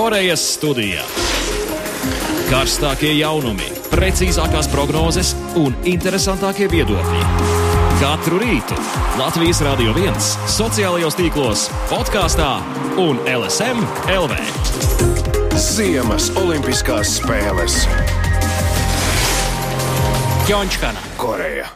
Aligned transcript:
Korejas 0.00 0.40
studijā. 0.54 1.02
Karstākie 2.48 3.10
jaunumi, 3.18 3.66
precīzākās 3.92 4.70
prognozes 4.72 5.34
un 5.60 5.74
interesantākie 5.84 6.70
viedokļi. 6.72 7.20
Katru 8.00 8.38
rītu 8.40 8.78
Latvijas 9.20 9.60
Rādio 9.66 9.92
1, 9.92 10.16
sociālajos 10.54 11.18
tīklos, 11.18 11.66
podkāstā 11.92 12.48
un 13.02 13.20
LSM 13.28 13.84
LV. 14.14 14.40
Ziemas 15.60 16.30
Olimpiskās 16.40 17.18
spēles 17.18 17.82
Pjončkana. 20.46 21.04
Koreja. 21.20 21.68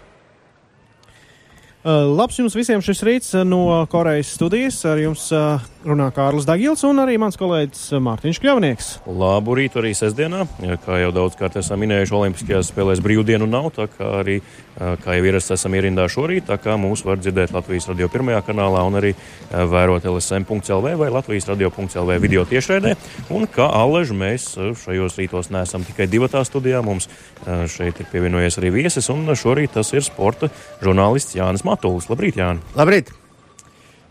Uh, 1.84 2.16
labs 2.16 2.38
jums 2.38 2.54
visiem 2.56 2.80
šis 2.80 3.02
rīts 3.04 3.34
uh, 3.36 3.42
no 3.44 3.84
Korejas 3.92 4.30
studijas. 4.32 4.78
Ar 4.88 4.96
jums 4.96 5.26
uh, 5.36 5.60
runā 5.84 6.06
Kārlis 6.16 6.46
Dagils 6.48 6.80
un 6.88 7.02
arī 7.02 7.18
mans 7.20 7.36
kolēģis 7.36 7.98
Mārtiņš 8.00 8.38
Kļavnieks. 8.40 8.86
Labu 9.04 9.52
rītu 9.58 9.82
arī 9.82 9.90
sestdienā. 9.92 10.46
Kā 10.80 11.02
jau 11.02 11.10
daudzkārt 11.12 11.58
esam 11.60 11.84
minējuši, 11.84 12.14
Olimpiskajās 12.16 12.70
spēlēs 12.72 13.02
brīvdienu 13.04 13.44
nav. 13.44 13.68
Tā 13.76 13.84
kā 13.92 14.14
arī, 14.22 14.38
kā 14.78 15.18
jau 15.18 15.26
ierasts, 15.28 15.52
esam 15.58 15.76
ierindā 15.76 16.06
šorīt. 16.08 16.46
Tā 16.48 16.56
kā 16.56 16.78
mūs 16.80 17.04
var 17.04 17.20
dzirdēt 17.20 17.52
Latvijas 17.52 17.90
radio 17.92 18.08
pirmajā 18.08 18.40
kanālā 18.48 18.86
un 18.88 18.96
arī 19.02 19.12
vērot 19.52 20.08
LSM.CLV 20.08 20.96
vai 21.02 21.10
Latvijas 21.12 21.50
radio.CLV 21.52 22.16
video 22.24 22.46
tiešraidē. 22.48 22.94
Un 23.36 23.44
kā 23.44 23.68
Alež, 23.68 24.16
mēs 24.16 24.54
šajos 24.86 25.20
rītos 25.20 25.52
neesam 25.52 25.84
tikai 25.84 26.08
divatā 26.08 26.46
studijā. 26.48 26.80
Mums 26.80 27.12
šeit 27.44 28.00
ir 28.00 28.08
pievienojies 28.08 28.56
arī 28.62 28.72
viesis 28.80 29.12
un 29.12 29.28
šorīt 29.36 29.76
tas 29.76 29.92
ir 29.92 30.08
sporta 30.08 30.48
žurnālists 30.80 31.36
Jānis 31.36 31.60
Mārtiņš. 31.60 31.73
Matulis. 31.74 32.06
Labrīt, 32.10 32.38
Jāni! 32.38 32.62
Labrīt! 32.78 33.10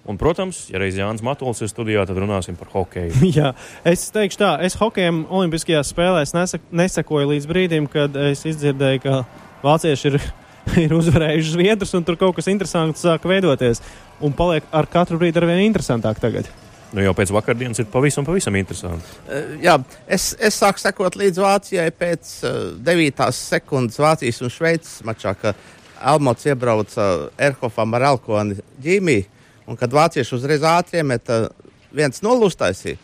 Un, 0.03 0.17
protams, 0.19 0.65
ja 0.67 0.81
reiz 0.81 0.97
Jānis 0.99 1.23
Matulis 1.23 1.61
ir 1.63 1.69
studijā, 1.71 2.01
tad 2.03 2.17
runāsim 2.19 2.57
par 2.59 2.67
hokeju. 2.73 3.21
Jā, 3.37 3.53
es 3.87 4.09
teikšu 4.11 4.41
tā, 4.41 4.49
es 4.67 4.75
hokejam 4.75 5.21
Olimpiskajās 5.31 5.93
spēlēs 5.93 6.35
nesek, 6.35 6.65
nesekoju 6.75 7.29
līdz 7.31 7.47
brīdim, 7.47 7.87
kad 7.91 8.17
es 8.25 8.43
izdzirdēju, 8.49 9.03
ka 9.05 9.21
vācieši 9.63 10.11
ir, 10.11 10.17
ir 10.83 10.95
uzvarējuši 10.97 11.53
Zviedrus 11.55 11.95
un 11.95 12.03
tur 12.03 12.19
kaut 12.19 12.35
kas 12.35 12.51
interesants 12.51 13.05
sāk 13.07 13.23
veidoties. 13.31 13.79
Un 14.23 14.35
paliek 14.35 14.67
ar 14.75 14.89
katru 14.91 15.21
brīdi 15.21 15.39
ar 15.39 15.47
vien 15.47 15.63
interesantāk 15.63 16.19
tagad. 16.19 16.51
Nu, 16.93 17.01
jau 17.01 17.13
pēc 17.17 17.31
vakardienas 17.33 17.79
ir 17.81 17.87
pavisam, 17.89 18.27
pavisam 18.27 18.59
interesanti. 18.59 19.15
Uh, 19.23 19.55
jā, 19.63 19.77
es, 20.03 20.33
es 20.35 20.59
sāku 20.59 20.83
sekot 20.83 21.15
līdz 21.17 21.39
Vācijai 21.41 21.87
pēc 21.95 22.33
uh, 22.43 22.59
9 22.91 23.23
sekundes 23.39 24.03
Vācijas 24.03 24.43
un 24.43 24.51
Šveices 24.51 24.99
mačā, 25.07 25.31
ka 25.39 25.55
Elmots 26.01 26.47
iebrauca 26.49 27.09
Erhofam 27.37 27.93
ar 27.97 28.09
Elkoni 28.13 28.57
ģīmī, 28.83 29.19
un 29.67 29.79
kad 29.79 29.93
vācieši 29.93 30.35
uzreiz 30.37 30.65
ātri 30.67 31.01
iemeta 31.01 31.45
viens 31.93 32.23
nolūstaisī, 32.25 32.97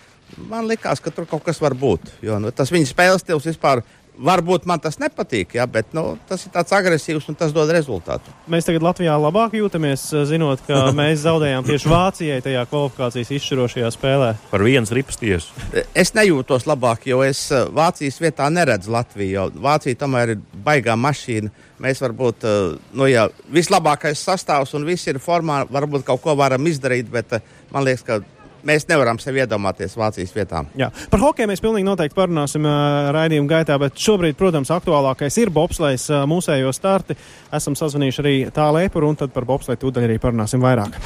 man 0.50 0.68
likās, 0.70 1.02
ka 1.02 1.14
tur 1.14 1.28
kaut 1.30 1.46
kas 1.46 1.62
var 1.62 1.78
būt. 1.78 2.12
Jo 2.26 2.40
nu, 2.42 2.52
tas 2.56 2.72
viņa 2.74 2.92
spēles 2.92 3.26
stils 3.26 3.50
vispār. 3.50 3.84
Varbūt 4.20 4.66
man 4.68 4.82
tas 4.84 4.98
nepatīk, 5.00 5.54
ja, 5.56 5.64
bet 5.64 5.94
nu, 5.96 6.18
tas 6.28 6.42
ir 6.44 6.52
tāds 6.52 6.74
agresīvs 6.76 7.30
un 7.32 7.38
tas 7.40 7.54
dod 7.56 7.70
rezultātu. 7.72 8.34
Mēs 8.52 8.66
tagad 8.68 8.84
Latvijā 8.84 9.14
labāk 9.16 9.56
jūtamies, 9.56 10.04
zinot, 10.28 10.60
ka 10.68 10.82
mēs 10.98 11.22
zaudējām 11.24 11.64
tieši 11.64 11.88
Vācijai 11.88 12.42
tajā 12.44 12.66
kvalifikācijas 12.68 13.32
izšķirošajā 13.38 13.94
spēlē. 13.96 14.34
Par 14.52 14.66
vienas 14.68 14.92
ripas 14.92 15.22
tiesu. 15.22 15.56
Es 15.96 16.12
nejūtos 16.18 16.68
labāk, 16.68 17.08
jo 17.08 17.22
es 17.24 17.46
Vācijas 17.48 18.20
vietā 18.20 18.50
neredzu 18.52 18.92
Latviju. 18.92 19.48
Vācija 19.64 20.02
tomēr 20.04 20.36
ir 20.36 20.44
baigā 20.68 21.00
mašīna. 21.00 21.56
Mēs 21.80 22.02
varbūt 22.04 22.44
nu, 22.92 23.06
jā, 23.08 23.30
vislabākais 23.56 24.20
sastāvs 24.20 24.76
un 24.76 24.84
viss 24.88 25.08
ir 25.08 25.22
formā. 25.24 25.62
Varbūt 25.72 26.04
kaut 26.08 26.20
ko 26.26 26.36
varam 26.36 26.68
izdarīt, 26.68 27.08
bet 27.14 27.38
man 27.72 27.88
liekas, 27.88 28.04
ka 28.04 28.20
mēs 28.68 28.88
nevaram 28.90 29.20
sev 29.22 29.38
iedomāties 29.40 29.96
Vācijas 30.00 30.34
vietām. 30.36 30.68
Jā. 30.80 30.90
Par 31.12 31.22
hokeju 31.24 31.50
mēs 31.52 31.64
pilnīgi 31.64 31.88
noteikti 31.88 32.18
parunāsim 32.18 32.66
uh, 32.68 33.10
raidījuma 33.16 33.52
gaitā, 33.54 33.78
bet 33.82 34.00
šobrīd, 34.00 34.38
protams, 34.40 34.72
aktuālākais 34.76 35.40
ir 35.40 35.54
bobslēgs 35.56 36.10
uh, 36.12 36.26
mūsējo 36.30 36.74
starti. 36.76 37.18
Esam 37.56 37.78
sazvanījuši 37.80 38.24
arī 38.24 38.36
tālu 38.56 38.84
epuru, 38.84 39.14
un 39.14 39.20
tad 39.20 39.34
par 39.36 39.48
bobslēgu 39.50 39.86
tūdaļ 39.86 40.10
arī 40.10 40.20
parunāsim 40.22 40.64
vairāk. 40.64 41.00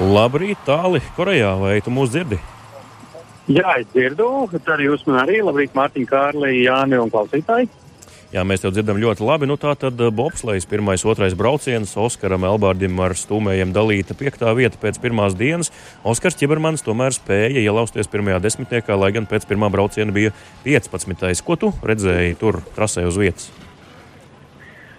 Labrīt, 0.00 0.62
tāli 0.64 1.02
Korejā, 1.18 1.52
vai 1.60 1.76
tu 1.84 1.92
mūs 1.92 2.14
dzirdi? 2.14 2.38
Jā, 3.50 3.80
es 3.80 3.88
dzirdu, 3.90 4.46
arī 4.70 4.86
jūs 4.86 5.06
man 5.08 5.24
arī. 5.24 5.40
Labrīt, 5.42 5.72
Mārtiņ, 5.74 6.04
Kārli, 6.06 6.60
Jāni 6.62 7.00
un 7.02 7.10
klausītāji. 7.10 7.66
Jā, 8.30 8.44
mēs 8.46 8.62
tev 8.62 8.70
dzirdam 8.70 9.00
ļoti 9.02 9.24
labi. 9.26 9.48
Nu, 9.50 9.56
tā 9.58 9.72
tad 9.74 9.98
bobslēgs 9.98 10.68
pirmais, 10.70 11.02
otrais 11.02 11.34
brauciens 11.34 11.96
Oskaram 11.98 12.44
Elbārdim 12.46 13.00
ar 13.02 13.16
stūmējiem 13.18 13.72
dalīta 13.74 14.14
piektā 14.14 14.52
vieta 14.54 14.78
pēc 14.78 15.00
pirmās 15.02 15.34
dienas. 15.34 15.72
Oskars 16.06 16.38
Čibermans 16.38 16.86
tomēr 16.86 17.16
spēja 17.16 17.58
ielausties 17.64 18.06
pirmajā 18.12 18.38
desmitniekā, 18.44 18.94
lai 18.94 19.10
gan 19.16 19.26
pēc 19.26 19.48
pirmā 19.50 19.66
brauciena 19.74 20.14
bija 20.14 20.30
15. 20.62 21.42
Ko 21.42 21.58
tu 21.58 21.72
redzēji 21.82 22.38
tur 22.38 22.60
trasē 22.76 23.08
uz 23.10 23.18
vietas? 23.18 23.50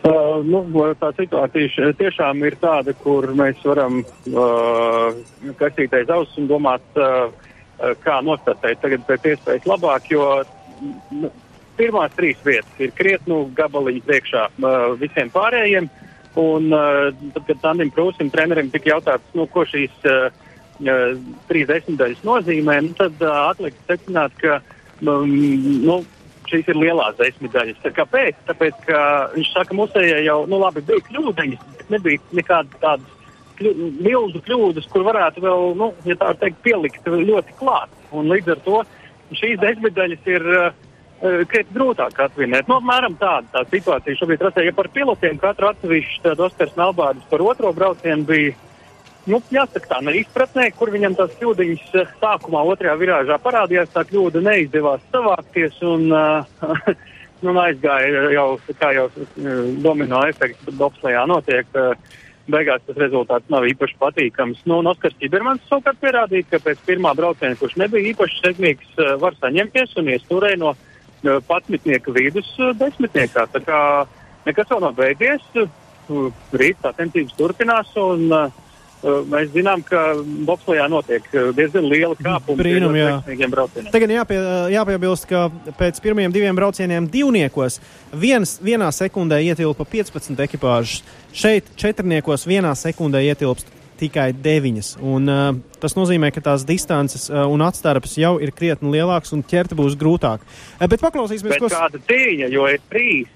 Uh, 0.01 0.41
nu, 0.43 0.65
tā 0.99 1.13
situācija 1.13 1.93
tiešām 1.99 2.43
ir 2.49 2.55
tāda, 2.59 2.91
kur 2.99 3.29
mēs 3.37 3.63
varam 3.63 4.01
uh, 4.01 5.15
kastīties 5.59 6.11
ausis 6.11 6.41
un 6.41 6.51
domāt, 6.51 6.83
uh, 6.97 7.29
kā 8.03 8.19
nostāties 8.25 8.81
tagad 8.81 9.05
pēc 9.07 9.31
iespējas 9.33 9.67
labāk, 9.69 10.11
jo 10.13 10.27
nu, 11.15 11.31
pirmās 11.79 12.13
trīs 12.17 12.39
vietas 12.45 12.79
ir 12.81 12.93
krietni 12.97 13.41
gabaliņi 13.57 14.03
priekšā 14.07 14.47
uh, 14.51 14.93
visiem 15.01 15.31
pārējiem. 15.33 15.89
Un, 16.39 16.69
uh, 16.71 17.09
tad, 17.35 17.43
kad 17.49 17.59
Tandim 17.59 17.91
Prūsim 17.91 18.29
trenerim 18.31 18.69
tika 18.71 18.93
jautāts, 18.93 19.33
nu, 19.35 19.47
ko 19.51 19.65
šīs 19.67 19.91
uh, 20.07 20.29
trīs 21.49 21.67
desmitaļas 21.69 22.23
nozīmē, 22.25 22.77
nu, 22.85 22.95
tad 22.97 23.19
uh, 23.19 23.49
atlika 23.49 23.89
secināt, 23.89 24.37
ka 24.39 24.61
um, 25.03 25.33
nu, 25.83 25.99
šīs 26.51 26.71
ir 26.71 26.79
lielās 26.79 27.17
desmitaļas. 27.19 27.83
Kāpēc? 27.97 28.39
Tāpēc, 28.47 28.79
ka 28.87 29.01
viņš 29.35 29.51
saka, 29.53 29.75
musējai 29.77 30.23
jau 30.27 30.43
nu, 30.51 30.61
labi, 30.61 30.85
bija 30.87 31.03
kļūdaņas, 31.09 31.67
bet 31.77 31.91
nebija 31.97 32.39
nekādas 32.39 32.79
tādas 32.83 33.20
milzu 33.61 34.41
kļūdas, 34.45 34.87
kur 34.91 35.05
varētu 35.07 35.43
vēl, 35.43 35.67
nu, 35.79 35.91
ja 36.07 36.17
tā 36.19 36.33
teikt, 36.39 36.61
pielikt 36.65 37.07
ļoti 37.07 37.57
klāt. 37.59 37.93
Un 38.11 38.31
līdz 38.31 38.55
ar 38.55 38.63
to 38.65 38.81
šīs 39.37 39.59
desmitaļas 39.61 40.27
ir 40.31 40.47
uh, 40.51 40.71
krietni 41.21 41.77
grūtāk 41.77 42.17
atvinēt. 42.25 42.67
Nu, 42.69 42.79
apmēram 42.79 43.15
tāda 43.21 43.47
tā 43.53 43.63
situācija 43.69 44.17
šobrīd 44.19 44.43
ir. 44.43 44.65
Ja 44.67 44.75
par 44.75 44.89
pilotiem 44.93 45.39
katru 45.41 45.71
atsevišķu 45.71 46.25
tad 46.25 46.43
Oskars 46.47 46.75
Nalbārdis 46.79 47.27
par 47.29 47.43
otro 47.45 47.71
braucienu 47.77 48.25
bija, 48.27 48.55
nu, 49.29 49.41
jāsaka 49.53 49.93
tā, 49.93 50.01
neizpratnē, 50.07 50.71
kur 50.77 50.91
viņam 50.93 51.15
tās 51.19 51.37
kļūdiņas 51.39 52.17
sākumā 52.23 52.65
otrajā 52.73 52.97
virāžā 52.99 53.37
parādījās, 53.43 53.93
tā 53.93 54.05
kļūda 54.09 54.41
neizdevās 54.47 55.05
savākties 55.13 55.77
un, 55.85 56.09
uh, 56.09 56.89
nu, 57.45 57.55
aizgāja 57.63 58.25
jau, 58.33 58.49
kā 58.81 58.91
jau 58.97 59.07
domino 59.85 60.25
efekts 60.29 60.73
bobslējā 60.81 61.23
notiek. 61.29 61.69
Uh, 61.77 62.19
Beigās 62.49 62.81
tas 62.87 62.97
rezultāts 62.97 63.51
nav 63.53 63.67
īpaši 63.69 63.97
patīkams. 64.01 64.63
Nu, 64.69 64.79
Oskars 64.89 65.17
Čibermans 65.21 65.67
savukārt 65.69 65.99
pierādīja, 66.01 66.47
ka 66.49 66.59
pēc 66.63 66.81
pirmā 66.87 67.13
brauciena, 67.17 67.57
kurš 67.59 67.77
nebija 67.77 68.13
īpaši 68.13 68.41
sekmīgs, 68.41 68.95
var 69.21 69.37
saņemties 69.37 69.93
un 70.01 70.09
iestūrēt 70.15 70.57
no 70.61 70.73
patsmitnieka 71.47 72.13
vidus 72.15 72.49
desmitniekā. 72.79 73.45
Tā 73.53 73.61
kā 73.61 73.79
nekas 74.47 74.71
vēl 74.73 74.81
nav 74.87 74.97
beidzies, 74.97 75.45
rīt 76.57 76.81
sacensības 76.81 77.37
turpinās 77.37 77.93
un 78.01 78.25
uh, 78.33 78.49
mēs 79.01 79.49
zinām, 79.55 79.83
ka 79.85 80.13
bobslējā 80.47 80.87
notiek 80.91 81.27
diezgan 81.57 81.87
liela 81.89 82.15
kāpuma. 82.19 82.57
Brīnum, 82.59 82.95
jā. 82.97 83.17
Tagad 83.93 84.13
jāpie, 84.15 84.39
jāpiebilst, 84.75 85.27
ka 85.29 85.47
pēc 85.79 86.01
pirmajiem 86.03 86.35
diviem 86.35 86.57
braucieniem 86.57 87.09
divniekos 87.11 87.79
viens, 88.13 88.57
vienā 88.63 88.91
sekundē 88.95 89.41
ietilpa 89.49 89.87
15 89.89 90.45
ekipāžas. 90.47 91.01
Šeit 91.33 91.69
četrniekos 91.79 92.47
vienā 92.49 92.73
sekundē 92.77 93.23
ietilpst 93.31 93.69
tikai 94.01 94.31
deviņas. 94.33 94.95
Un, 95.05 95.29
uh, 95.29 95.51
tas 95.81 95.95
nozīmē, 95.97 96.31
ka 96.33 96.43
tās 96.45 96.65
distances 96.67 97.27
uh, 97.29 97.45
un 97.51 97.61
atstarpes 97.65 98.17
jau 98.21 98.37
ir 98.41 98.53
krietni 98.55 98.95
lielākas 98.95 99.35
un 99.35 99.45
ķert 99.45 99.75
būs 99.77 99.97
grūtāk. 99.99 100.45
Uh, 100.79 100.87
bet 100.89 101.03
paklausīsimies, 101.03 101.57
bet 101.57 101.63
ko 101.65 101.69
kāda 101.71 102.01
cīņa, 102.09 102.49
jo 102.53 102.65
ir 102.71 102.81
trīs. 102.89 103.29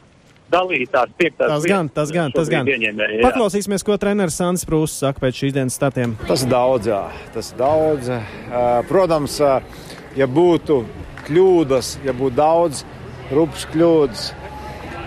Dalītās 0.53 1.09
piektās 1.17 1.49
tas 1.49 1.65
gan, 1.65 1.89
tas 1.89 2.11
gan, 2.13 2.33
tas 2.35 2.49
gan. 2.51 2.67
Ieņēmēji, 2.69 3.23
Paklausīsimies, 3.25 3.83
ko 3.85 3.97
treneris 4.01 4.37
Sandis 4.37 4.65
Prūss 4.69 5.01
saka 5.01 5.23
pēc 5.23 5.41
šīs 5.41 5.55
dienas 5.55 5.77
startiem. 5.79 6.13
Tas 6.29 6.45
ir 6.45 6.51
daudz, 6.53 6.89
jā. 6.91 7.01
Tas 7.33 7.49
ir 7.51 7.59
daudz. 7.59 8.11
Protams, 8.91 9.39
ja 10.19 10.27
būtu 10.29 10.83
kļūdas, 11.25 11.95
ja 12.05 12.13
būtu 12.13 12.37
daudz 12.37 12.83
rupjas 13.33 13.65
kļūdas, 13.73 14.25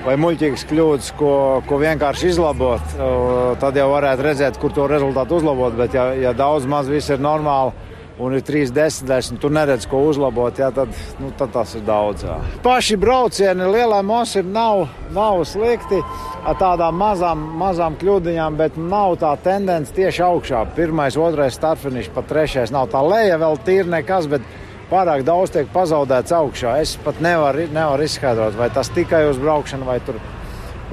vai 0.02 0.16
muļķīgas 0.18 0.64
kļūdas, 0.70 1.12
ko, 1.18 1.32
ko 1.68 1.78
vienkārši 1.82 2.32
izlabot, 2.32 2.96
tad 3.62 3.78
jau 3.78 3.88
varētu 3.92 4.26
redzēt, 4.26 4.58
kur 4.58 4.74
to 4.74 4.88
rezultātu 4.90 5.38
uzlabot. 5.38 5.78
Bet, 5.78 5.94
ja, 5.94 6.10
ja 6.18 6.34
daudz 6.36 6.66
maz 6.70 6.90
viss 6.90 7.14
ir 7.14 7.22
normāli, 7.22 7.74
un 8.22 8.34
ir 8.34 8.42
trīs 8.46 8.72
desmitdaļas, 8.74 9.30
un 9.32 9.40
tu 9.42 9.50
neredz, 9.52 9.86
ko 9.90 10.02
uzlabot, 10.08 10.58
jā, 10.58 10.70
tad, 10.74 10.92
nu, 11.22 11.30
tad 11.38 11.52
tas 11.54 11.74
ir 11.78 11.84
daudz. 11.86 12.24
Jā. 12.26 12.38
Paši 12.64 12.98
braucieni 13.00 13.68
lielai 13.70 14.00
mosim 14.06 14.50
nav, 14.54 14.86
nav 15.14 15.42
slikti 15.48 16.00
ar 16.48 16.58
tādām 16.58 16.98
mazām, 16.98 17.44
mazām 17.60 17.98
kļūdiņām, 18.00 18.58
bet 18.58 18.78
nav 18.80 19.18
tā 19.22 19.34
tendence 19.44 19.94
tieši 19.96 20.24
augšā. 20.26 20.64
Pirmais, 20.78 21.18
otrais 21.18 21.58
starfinišs, 21.58 22.14
pat 22.14 22.30
trešais 22.30 22.74
nav 22.74 22.90
tā 22.94 23.02
leja 23.06 23.38
vēl 23.40 23.60
tīri 23.66 23.92
nekas, 23.94 24.30
pārāk 24.88 25.22
daudz 25.28 25.52
tiek 25.54 25.70
pazaudēts 25.74 26.34
augšā. 26.34 26.78
Es 26.82 26.96
pat 27.04 27.22
nevaru, 27.24 27.68
nevaru 27.74 28.08
izskaidrot, 28.08 28.58
vai 28.58 28.70
tas 28.74 28.90
tikai 28.94 29.26
uz 29.28 29.40
braukšanu 29.42 29.88
vai 29.88 30.00
tur 30.04 30.18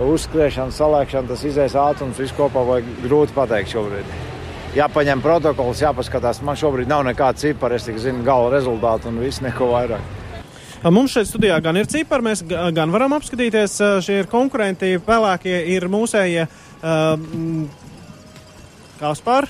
uzskriešana, 0.04 0.76
salēkšana, 0.76 1.32
tas 1.32 1.48
izējas 1.48 1.80
ātrums 1.80 2.20
vispār, 2.20 2.52
vai 2.68 2.82
grūti 3.06 3.38
pateikt 3.38 3.72
šobrīd 3.72 4.25
jāpaņem 4.76 5.24
protokols, 5.24 5.82
jāpaskatās. 5.84 6.42
Man 6.46 6.60
šobrīd 6.60 6.90
nav 6.92 7.06
nekāda 7.08 7.40
cipara, 7.40 7.80
es 7.80 7.88
tikai 7.88 8.04
zinu 8.10 8.24
gala 8.28 8.52
rezultātu 8.54 9.10
un 9.12 9.22
viss 9.24 9.44
neko 9.44 9.72
vairāk. 9.72 10.14
Mums 10.86 11.16
šeit 11.16 11.30
studijā 11.30 11.58
gan 11.66 11.80
ir 11.80 11.88
cipari, 11.90 12.28
mēs 12.28 12.44
gan 12.46 12.92
varam 12.94 13.16
apskatīties. 13.18 13.80
Šie 14.06 14.20
ir 14.22 14.30
konkurenti, 14.30 14.92
pelēkie 15.02 15.56
ir 15.74 15.88
mūsējie. 15.90 16.46
Uh, 16.86 17.16
Kaspar, 19.00 19.48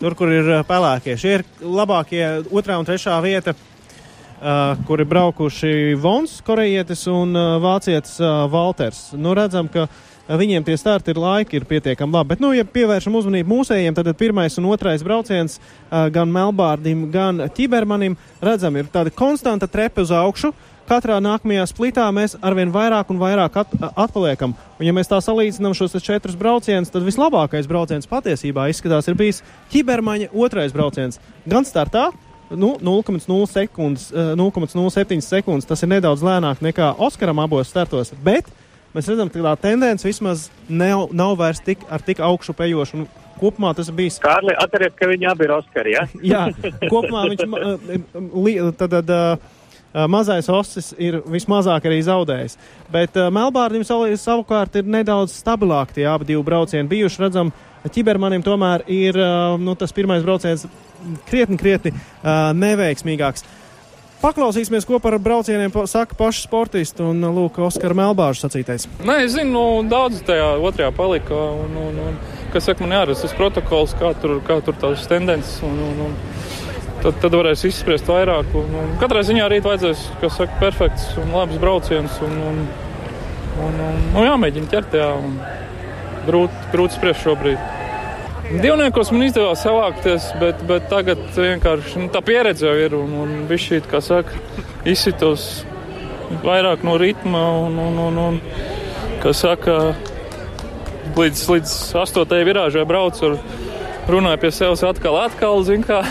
tur, 0.00 0.16
kur 0.16 0.32
ir 0.32 0.48
pelēkie. 0.66 1.18
Šie 1.20 1.36
ir 1.40 1.44
labākie 1.60 2.24
otrā 2.48 2.78
un 2.80 2.88
trešā 2.88 3.18
vieta, 3.22 3.52
uh, 3.52 4.80
kur 4.88 5.04
ir 5.04 5.10
braukuši 5.10 5.92
Vons, 6.00 6.38
korejietis 6.46 7.04
un 7.12 7.36
uh, 7.36 7.58
vācietis 7.62 8.16
uh, 8.22 8.46
Valters. 8.50 9.10
Nu, 9.20 9.36
redzam, 9.36 9.68
ka 9.68 9.84
uh, 9.84 10.02
viņiem 10.28 10.64
tie 10.64 10.76
starti 10.80 11.12
ir 11.12 11.20
laiki, 11.20 11.58
ir 11.58 11.66
pietiekami 11.68 12.16
labi. 12.16 12.34
Bet, 12.34 12.42
nu, 12.42 12.52
ja 12.56 12.64
pievēršam 12.64 13.16
uzmanību 13.20 13.50
mūsējiem, 13.50 13.96
tad 13.96 14.08
pirmais 14.18 14.56
un 14.60 14.68
otrais 14.72 15.04
brauciens 15.04 15.58
gan 15.90 16.30
Melbārdim, 16.32 17.08
gan 17.12 17.44
Ķibermanim, 17.54 18.16
redzam, 18.44 18.76
ir 18.80 18.88
tāda 18.92 19.12
konstanta 19.14 19.68
trepe 19.70 20.04
uz 20.04 20.14
augšu. 20.14 20.54
Katrā 20.84 21.16
nākamajā 21.24 21.62
splitā 21.70 22.04
mēs 22.12 22.34
arvien 22.44 22.68
vairāk 22.72 23.08
un 23.08 23.16
vairāk 23.16 23.54
at, 23.62 23.70
atpaliekam. 23.96 24.52
Un, 24.76 24.84
ja 24.84 24.92
mēs 24.92 25.08
tā 25.08 25.16
salīdzinām 25.24 25.72
šos 25.76 25.96
četrus 26.04 26.36
braucienus, 26.36 26.92
tad 26.92 27.06
vislabākais 27.06 27.68
brauciens 27.70 28.08
patiesībā 28.10 28.66
izskatās 28.68 29.08
ir 29.08 29.16
bijis 29.16 29.40
ķibermaņa 29.72 30.28
otrais 30.36 30.76
brauciens. 30.76 31.16
Gan 31.48 31.64
startā, 31.64 32.10
nu, 32.52 32.74
0,07 32.84 33.48
sekundes, 33.48 34.10
0,07 34.12 35.24
sekundes, 35.24 35.70
tas 35.70 35.80
ir 35.80 35.92
nedaudz 35.94 36.20
lēnāk 36.26 36.60
nekā 36.64 36.92
Oskaram 37.00 37.40
abos 37.40 37.72
startos, 37.72 38.12
bet 38.20 38.52
mēs 38.94 39.10
redzam, 39.10 39.30
ka 39.32 39.42
tā 39.42 39.54
tendence 39.68 40.06
vismaz 40.06 40.48
nav, 40.68 41.08
nav 41.12 41.36
vairs 41.40 41.62
tik, 41.64 41.84
ar 41.90 42.04
tik 42.04 42.22
augšu 42.24 42.56
pejošu. 42.56 43.04
Kopumā 43.34 43.72
tas 43.74 43.88
bijis. 43.90 44.20
Kārli, 44.22 44.54
atceries, 44.62 44.94
ka 44.94 45.08
viņi 45.10 45.26
abi 45.26 45.48
ir 45.48 45.52
Oskari, 45.56 45.96
ja? 45.96 46.04
Jā, 46.32 46.44
kopumā 46.86 47.24
viņš 47.32 47.42
tad, 48.78 48.94
tad, 48.94 49.10
mazais 50.10 50.48
osis 50.50 50.92
ir 51.02 51.18
vismazāk 51.30 51.86
arī 51.90 51.98
zaudējis. 52.06 52.56
Bet 52.94 53.18
uh, 53.18 53.30
Melbārdim 53.34 53.82
savukārt 53.86 54.78
ir 54.78 54.88
nedaudz 54.90 55.34
stabilāk 55.38 55.94
tie 55.94 56.06
abi 56.10 56.30
divi 56.30 56.42
braucieni 56.46 56.88
bijuši. 56.90 57.22
Redzam, 57.26 57.52
ķibermanim 57.90 58.46
tomēr 58.46 58.86
ir 58.90 59.18
uh, 59.18 59.58
nu, 59.60 59.74
tas 59.78 59.94
pirmais 59.94 60.22
brauciens 60.24 60.66
krietni, 61.28 61.58
krietni 61.60 61.94
uh, 61.94 62.54
neveiksmīgāks. 62.58 63.42
Uh, 63.44 63.63
Paklausīsimies, 64.24 64.86
ko 64.88 64.96
par 65.04 65.18
braucieniem 65.20 65.72
saka 65.84 66.16
paši 66.16 66.46
sportisti 66.46 67.02
un 67.04 67.20
Lūk, 67.36 67.58
Oskara 67.60 67.92
Melbāža 67.98 68.46
sacītais. 68.46 68.86
Nē, 69.04 69.18
es 69.26 69.34
zinu, 69.34 69.52
nu, 69.52 69.64
daudz 69.84 70.22
tajā 70.24 70.46
otrajā 70.64 70.88
palika. 70.96 71.36
Un, 71.60 71.74
un, 71.76 71.98
un, 72.06 72.16
kas 72.54 72.64
saka, 72.70 72.80
man 72.80 72.94
jāredz 72.96 73.20
tas 73.20 73.34
protokols, 73.36 73.92
kā 74.00 74.14
tur, 74.22 74.38
kā 74.46 74.56
tur 74.64 74.78
tās 74.80 75.04
tendences. 75.10 75.58
Un, 75.68 75.76
un, 75.90 76.00
un, 76.06 76.16
tad, 77.04 77.20
tad 77.20 77.36
varēs 77.36 77.66
izspriest 77.68 78.08
vairāk. 78.08 78.48
Un, 78.56 78.72
un 78.80 78.96
katrā 79.02 79.26
ziņā 79.28 79.50
rīt 79.52 79.68
vajadzēs, 79.68 80.08
kas 80.24 80.40
saka, 80.40 80.56
perfekts 80.62 81.10
un 81.20 81.36
labs 81.36 81.60
brauciens. 81.60 82.16
Un, 82.24 82.40
un, 82.48 82.64
un, 83.68 83.80
un, 83.90 84.02
un 84.08 84.28
jāmēģina 84.30 84.72
ķert 84.72 84.92
tajā. 84.96 85.12
Grūti, 86.24 86.68
grūti 86.72 86.96
spriest 86.96 87.28
šobrīd. 87.28 87.73
Divniekos 88.44 89.08
man 89.14 89.24
izdevās 89.24 89.62
savākties, 89.64 90.26
bet, 90.40 90.60
bet 90.68 90.88
tagad 90.90 91.20
vienkārši 91.32 92.02
nu, 92.02 92.08
tā 92.12 92.20
pieredze 92.24 92.66
jau 92.68 92.74
ir 92.76 92.96
un, 92.98 93.14
un 93.24 93.32
viss 93.48 93.70
šī, 93.70 93.80
kā 93.88 94.02
saka, 94.04 94.36
izsitos 94.88 95.64
vairāk 96.44 96.84
no 96.84 96.98
ritma 97.00 97.40
un, 97.64 97.78
un, 97.80 97.96
un, 98.04 98.20
un 98.26 98.36
kā 99.22 99.32
saka, 99.36 99.78
līdz, 101.16 101.46
līdz 101.54 101.72
astotajai 102.02 102.48
virāžai 102.50 102.84
braucu 102.88 103.30
ar 103.30 103.38
runāju 104.12 104.42
pie 104.44 104.52
sevis 104.52 104.84
atkal, 104.84 105.16
atkal, 105.24 105.64
zin 105.64 105.86
kā, 105.86 106.02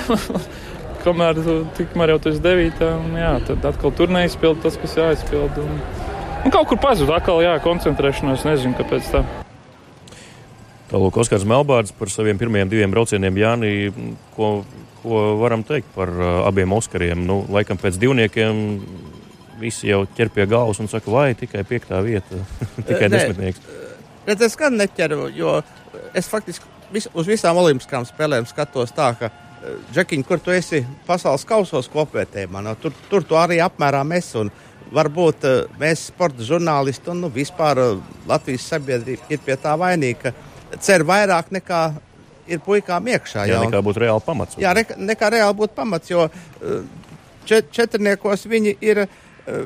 kamēr 1.06 1.38
tikmēr 1.78 2.16
jau 2.16 2.20
tas 2.30 2.42
devītā, 2.42 2.96
un 2.98 3.22
jā, 3.22 3.36
tad 3.52 3.70
atkal 3.74 3.94
tur 3.94 4.14
neizpild 4.14 4.64
tas, 4.66 4.80
kas 4.82 4.98
jāizpild. 4.98 5.62
Un, 5.62 5.80
un 6.42 6.58
kaut 6.58 6.72
kur 6.74 6.82
pazud, 6.82 7.14
atkal 7.14 7.46
jā, 7.46 7.60
koncentrēšanās, 7.62 8.50
nezinu, 8.50 8.78
kāpēc 8.82 9.14
tā. 9.14 9.26
Tālāk, 10.92 11.18
Oskars 11.24 11.46
Melbārds 11.48 11.94
par 11.96 12.12
saviem 12.12 12.38
pirmajiem 12.40 12.72
diviem 12.72 12.92
braucieniem. 12.94 13.40
Jāni, 13.40 13.72
ko, 14.36 14.50
ko 15.02 15.22
varam 15.40 15.64
teikt 15.66 15.90
par 15.96 16.12
uh, 16.12 16.42
abiem 16.48 16.76
Oskariem? 16.76 17.24
Nu, 17.28 17.42
laikam 17.54 17.80
pēc 17.82 17.98
divniekiem 18.02 18.60
visi 19.62 19.88
jau 19.90 20.04
ķer 20.18 20.32
pie 20.34 20.48
galvas 20.50 20.82
un 20.84 20.92
saka, 20.92 21.12
vai 21.14 21.32
tikai 21.40 21.64
piektā 21.68 22.02
vieta, 22.04 22.42
tikai 22.90 23.10
desmitnieks. 23.14 23.64
Bet 24.28 24.44
es 24.44 24.58
gan 24.60 24.76
neķeru, 24.80 25.28
jo 25.36 25.56
es 26.16 26.30
faktiski 26.32 26.68
vis, 26.94 27.08
uz 27.14 27.28
visām 27.28 27.58
olimpiskām 27.60 28.06
spēlēm 28.08 28.48
skatos 28.50 28.94
tā, 28.96 29.14
ka 29.20 29.32
Džekiņ, 29.94 30.26
kur 30.28 30.42
tu 30.44 30.52
esi 30.52 30.82
pasaules 31.08 31.46
kausos 31.48 31.88
kopvērtējumā, 31.94 32.60
no, 32.66 32.74
tur, 32.76 32.92
tur 33.08 33.24
tu 33.24 33.38
arī 33.40 33.62
apmēram 33.64 34.12
esi. 34.18 34.36
Un, 34.42 34.52
varbūt 34.94 35.46
mēs, 35.80 36.10
sporta 36.12 36.44
žurnālisti 36.46 37.10
un 37.14 37.24
nu, 37.24 37.30
vispār 37.34 37.80
Latvijas 38.30 38.68
sabiedrība, 38.74 39.26
ir 39.32 39.40
pie 39.42 39.56
tā 39.58 39.74
vainīga 39.80 40.34
cer 40.82 41.06
vairāk 41.08 41.52
nekā 41.54 41.84
ir 42.48 42.62
puikām 42.64 43.08
iekšā. 43.14 43.46
Jā, 43.48 43.58
jā 43.58 43.62
nekā 43.68 43.82
būtu 43.86 44.04
reāli 44.04 44.26
pamats. 44.26 44.60
Jā, 44.62 44.74
re, 44.76 44.86
nekā 44.98 45.32
reāli 45.36 45.58
būtu 45.62 45.78
pamats, 45.78 46.12
jo 46.12 46.28
eh, 46.28 46.82
čet, 47.50 47.72
četrniekos 47.76 48.48
viņi 48.50 48.76
ir 48.84 49.06
eh, 49.06 49.62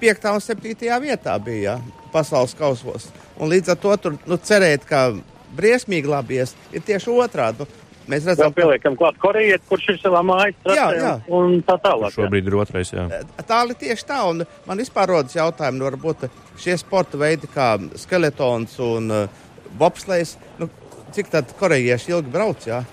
piektā 0.00 0.34
un 0.36 0.42
septītajā 0.44 0.98
vietā 1.04 1.36
bija 1.42 1.78
pasaules 2.12 2.54
kausos. 2.58 3.08
Un 3.40 3.50
līdz 3.50 3.74
ar 3.74 3.80
to 3.80 3.96
tur 4.02 4.18
nu, 4.28 4.38
cerēt, 4.38 4.84
ka 4.88 5.08
briesmīgi 5.54 6.10
labies, 6.10 6.54
ir 6.74 6.84
tieši 6.84 7.14
otrādi. 7.14 7.64
Nu, 7.64 7.80
Mēs 8.04 8.26
redzam, 8.28 8.52
ka 8.52 8.60
pieliekam 8.60 8.96
klāt 9.00 9.16
Korejiet, 9.16 9.62
kurš 9.64 9.86
ir 9.94 9.98
savā 10.02 10.20
mājas 10.26 10.58
jā, 10.76 10.88
jā. 10.92 11.12
un 11.32 11.62
tā 11.64 11.78
tālāk. 11.80 12.12
Šobrīd 12.12 12.50
ir 12.50 12.56
otrais, 12.60 12.90
jā. 12.92 13.06
Eh, 13.08 13.44
tā 13.48 13.62
ir 13.64 13.78
tieši 13.80 14.04
tā, 14.10 14.18
un 14.28 14.42
man 14.68 14.82
vispār 14.82 15.08
rodas 15.14 15.32
jautājumi, 15.38 15.80
nu 15.80 15.88
varbūt 15.88 16.26
šie 16.60 16.76
sporta 16.80 17.16
veidi 17.20 17.48
kā 17.48 17.70
skeletons 18.02 18.76
un 18.84 19.08
uh, 19.08 19.40
bobslēgs. 19.80 20.36
Nu, 20.60 20.70
cik 21.14 21.32
tādu 21.32 21.56
korejieši 21.58 22.14
ilgi 22.14 22.32
brauc, 22.34 22.68
jā? 22.68 22.84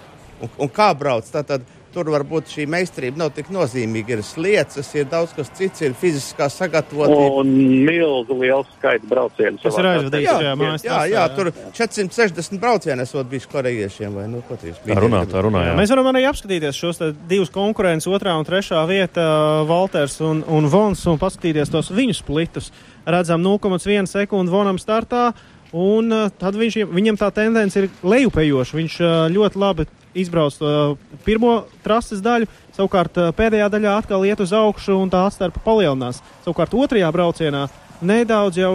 Un, 0.42 0.52
un 0.66 0.73
kā 0.73 0.90
brauc? 0.97 1.28
Tātad, 1.30 1.66
Tur 1.92 2.07
varbūt 2.07 2.47
šī 2.47 2.66
meistarība 2.71 3.19
nav 3.19 3.33
tik 3.35 3.50
nozīmīga. 3.52 4.16
Ir 4.16 4.21
slieces, 4.23 4.88
ir 4.95 5.09
daudz 5.11 5.33
kas 5.35 5.50
cits, 5.57 5.81
ir 5.83 5.95
fiziskā 6.00 6.47
sagatavotība. 6.52 7.42
Un 7.42 7.52
milzu 7.83 8.38
liels 8.40 8.69
skaits 8.78 9.07
braucienu. 9.11 9.59
Tas 9.59 9.76
ir 9.76 9.90
aizvadījis 9.90 10.30
jā, 10.30 10.54
jā, 10.56 10.71
jā, 10.85 11.02
jā, 11.11 11.26
tur 11.35 11.52
460 11.76 12.64
braucienu 12.64 13.04
esot 13.04 13.28
bijis 13.31 13.50
korejiešiem. 13.52 14.16
Vai, 14.16 14.30
nu, 14.31 14.40
tā 14.47 15.00
runā, 15.04 15.26
tā 15.28 15.44
runā. 15.44 15.66
Jā. 15.68 15.76
Mēs 15.81 15.92
varam 15.92 16.11
arī 16.14 16.23
apskatīties 16.31 16.80
šos 16.80 17.04
divus 17.28 17.52
konkurentus, 17.52 18.07
otrā 18.07 18.38
un 18.40 18.47
trešā 18.47 18.85
vieta, 18.88 19.28
Valters 19.68 20.21
un, 20.23 20.45
un 20.47 20.71
Vons, 20.71 21.04
un 21.11 21.19
paskatīties 21.19 21.76
tos 21.76 21.92
viņu 21.92 22.16
splitus. 22.16 22.71
Redzam 23.04 23.44
0,1 23.44 24.07
sekundi 24.07 24.54
Vonam 24.54 24.80
startā. 24.80 25.33
Un 25.71 26.11
uh, 26.11 26.28
tad 26.35 26.57
viņš, 26.59 26.81
viņam 26.92 27.18
tā 27.19 27.30
tendence 27.31 27.80
ir 27.80 27.87
lejupējoša. 28.04 28.78
Viņš 28.78 28.95
uh, 28.99 29.11
ļoti 29.31 29.61
labi 29.61 29.85
izbrauc 30.19 30.57
uh, 30.59 30.97
pirmo 31.23 31.61
trases 31.85 32.19
daļu, 32.23 32.49
savukārt 32.75 33.16
pēdējā 33.37 33.69
daļā 33.71 33.94
atkal 34.01 34.25
iet 34.28 34.44
uz 34.44 34.51
augšu 34.56 34.97
un 34.99 35.11
tā 35.11 35.23
atstarpa 35.30 35.63
palielinās. 35.63 36.19
Savukārt 36.44 36.75
otrajā 36.75 37.11
braucienā 37.16 37.69
nedaudz 38.01 38.57
jau 38.57 38.73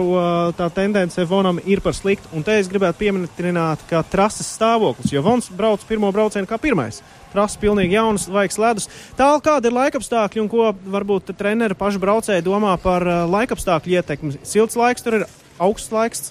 tā 0.55 0.69
tendence 0.71 1.23
Vonam 1.27 1.59
ir 1.67 1.81
par 1.83 1.93
sliktu. 1.93 2.29
Un 2.31 2.45
te 2.47 2.55
es 2.61 2.69
gribētu 2.71 3.01
pieminēt, 3.01 3.83
ka 3.89 3.99
trases 4.07 4.47
stāvoklis, 4.55 5.11
jo 5.11 5.23
Vons 5.25 5.49
brauc 5.51 5.83
pirmo 5.89 6.13
braucienu 6.15 6.47
kā 6.47 6.55
pirmais. 6.61 7.01
Trases 7.33 7.59
pilnīgi 7.59 7.97
jaunas, 7.97 8.29
vajag 8.31 8.55
ledus. 8.63 8.87
Tālāk, 9.19 9.43
kāda 9.49 9.67
ir 9.67 9.75
laikapstākļi 9.75 10.45
un 10.45 10.47
ko 10.51 10.71
varbūt 10.95 11.35
treneri 11.35 11.75
paši 11.75 11.99
braucēji 12.01 12.45
domā 12.47 12.77
par 12.79 13.03
laikapstākļu 13.27 13.99
ietekmi? 13.99 14.39
Silts 14.47 14.79
laiks 14.79 15.03
tur 15.03 15.19
ir 15.19 15.27
augsts 15.59 15.91
laiks. 15.91 16.29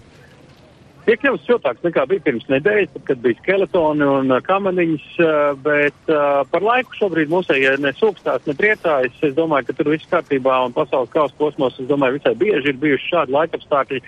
Tiek 1.06 1.20
kļuvis 1.22 1.44
siltāks 1.46 1.84
nekā 1.86 2.04
bija 2.10 2.24
pirms 2.26 2.46
nedēļas, 2.50 2.92
tad, 2.94 3.04
kad 3.10 3.20
bija 3.22 3.38
skeletoni 3.40 4.06
un 4.06 4.32
uh, 4.34 4.40
kamaniņas, 4.44 5.06
uh, 5.22 5.34
bet 5.62 6.12
uh, 6.12 6.42
par 6.50 6.66
laiku 6.66 6.98
šobrīd 6.98 7.30
mūsējie 7.32 7.76
ne 7.82 7.92
sūkstās, 7.96 8.44
ne 8.48 8.56
priecājas. 8.58 9.14
Es 9.26 9.36
domāju, 9.36 9.68
ka 9.68 9.76
tur 9.78 9.92
viss 9.94 10.10
kārtībā 10.10 10.58
un 10.66 10.74
pasaules 10.76 11.12
kausa 11.14 11.36
posmos, 11.38 11.78
domāju, 11.90 12.18
visai 12.18 12.34
bieži 12.38 12.72
ir 12.72 12.80
bijuši 12.82 13.12
šādi 13.12 13.36
laikapstākļi. 13.36 14.02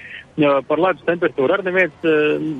Par 0.68 0.78
ledus 0.78 1.02
temperatūru 1.02 1.50
arī 1.50 1.64
neviens 1.66 2.04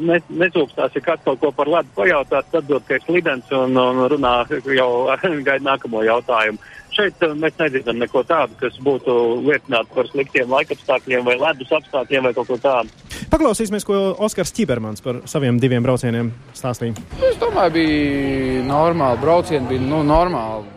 ne, 0.09 0.17
nesūkstās, 0.41 0.97
ja 0.97 1.03
kāds 1.05 1.23
kaut 1.23 1.39
ko 1.39 1.53
par 1.55 1.71
ledu 1.71 1.93
pajautā, 1.95 2.41
tad 2.51 2.65
atbild, 2.65 2.83
ka 2.89 2.99
ir 2.99 3.05
slidens 3.05 3.53
un, 3.55 3.79
un 3.79 4.01
runā 4.11 4.33
jau 4.75 4.91
gaida 5.47 5.63
nākamo 5.63 6.03
jautājumu 6.03 6.59
šeit 6.95 7.23
mēs 7.39 7.57
nedzirdam 7.61 7.99
neko 8.01 8.23
tādu, 8.29 8.57
kas 8.61 8.79
būtu 8.85 9.15
liecināts 9.47 9.93
par 9.95 10.09
sliktiem 10.11 10.51
laikapstākļiem 10.53 11.27
vai 11.27 11.37
ledus 11.41 11.73
apstākļiem 11.81 12.29
vai 12.29 12.35
kaut 12.37 12.51
ko 12.51 12.59
tādu. 12.63 13.07
Paklausīsimies, 13.33 13.87
ko 13.87 14.01
Oskars 14.25 14.55
Čibermans 14.57 15.05
par 15.05 15.23
saviem 15.31 15.59
diviem 15.61 15.85
braucieniem 15.85 16.33
stāstīja. 16.57 16.97
Es 17.29 17.39
domāju, 17.41 17.75
bija 17.77 18.65
normāli. 18.69 19.23
Braucieni 19.23 19.71
bija 19.71 19.85
nu, 19.85 20.03
normāli. 20.07 20.69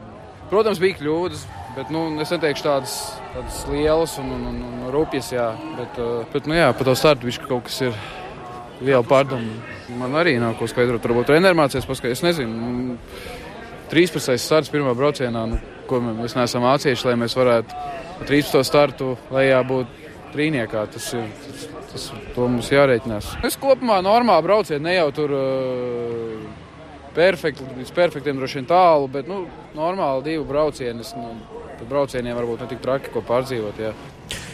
Protams, 0.52 0.82
bija 0.84 0.98
kļūdas, 1.00 1.46
bet 1.78 1.92
nu, 1.94 2.08
es 2.20 2.34
neteikšu 2.34 2.66
tādas, 2.66 2.96
tādas 3.36 3.62
lielas 3.72 4.18
un, 4.20 4.34
un, 4.36 4.48
un, 4.50 4.64
un 4.72 4.90
rupjas. 4.92 5.32
Jā. 5.32 5.52
Bet, 5.78 6.02
uh, 6.02 6.26
bet 6.34 6.50
nu, 6.50 6.58
jā, 6.60 6.72
pa 6.76 6.88
to 6.88 6.96
startu 7.00 7.30
viņš 7.30 7.40
kaut 7.46 7.70
kas 7.70 7.80
ir 7.88 8.02
liela 8.82 9.06
pārdomu. 9.08 9.62
Man 10.00 10.16
arī 10.20 10.36
nav 10.42 10.58
ko 10.60 10.68
skaidrot. 10.68 11.04
Varbūt 11.06 11.32
trenermācijas 11.32 11.88
paskaidrot. 11.88 12.20
Es 12.20 12.26
nezinu. 12.26 12.98
13. 13.92 14.38
starts 14.40 14.72
pirmā 14.72 14.94
braucienā, 14.96 15.42
nu, 15.52 15.58
ko 15.90 16.00
mēs 16.00 16.38
neesam 16.38 16.64
mācījuši, 16.64 17.10
lai 17.10 17.18
mēs 17.20 17.36
varētu 17.36 17.76
13. 18.24 18.64
startu 18.64 19.16
lejā 19.36 19.60
būt 19.68 20.00
trīniekā. 20.32 20.86
Tas 20.94 21.10
ir, 21.18 21.26
tas, 21.44 21.66
tas, 21.92 22.06
to 22.38 22.48
mums 22.48 22.72
jārēķinās. 22.72 23.34
Es 23.48 23.60
kopumā 23.60 24.00
normāli 24.06 24.48
braucienu, 24.48 24.86
ne 24.88 24.96
jau 24.96 25.10
tur 25.18 25.36
uh, 25.36 26.72
perfekti, 27.18 27.68
līdz 27.82 27.92
perfektiem 27.98 28.40
droši 28.40 28.62
vien 28.62 28.72
tālu, 28.72 29.12
bet 29.12 29.28
nu, 29.28 29.44
normāli 29.76 30.30
divu 30.32 30.48
braucienu. 30.48 31.04
Nu, 31.20 31.36
braucieniem 31.90 32.38
varbūt 32.38 32.64
ne 32.64 32.72
tik 32.72 32.80
traki, 32.84 33.12
ko 33.12 33.26
pārdzīvot. 33.26 33.80
Jā. 33.82 33.92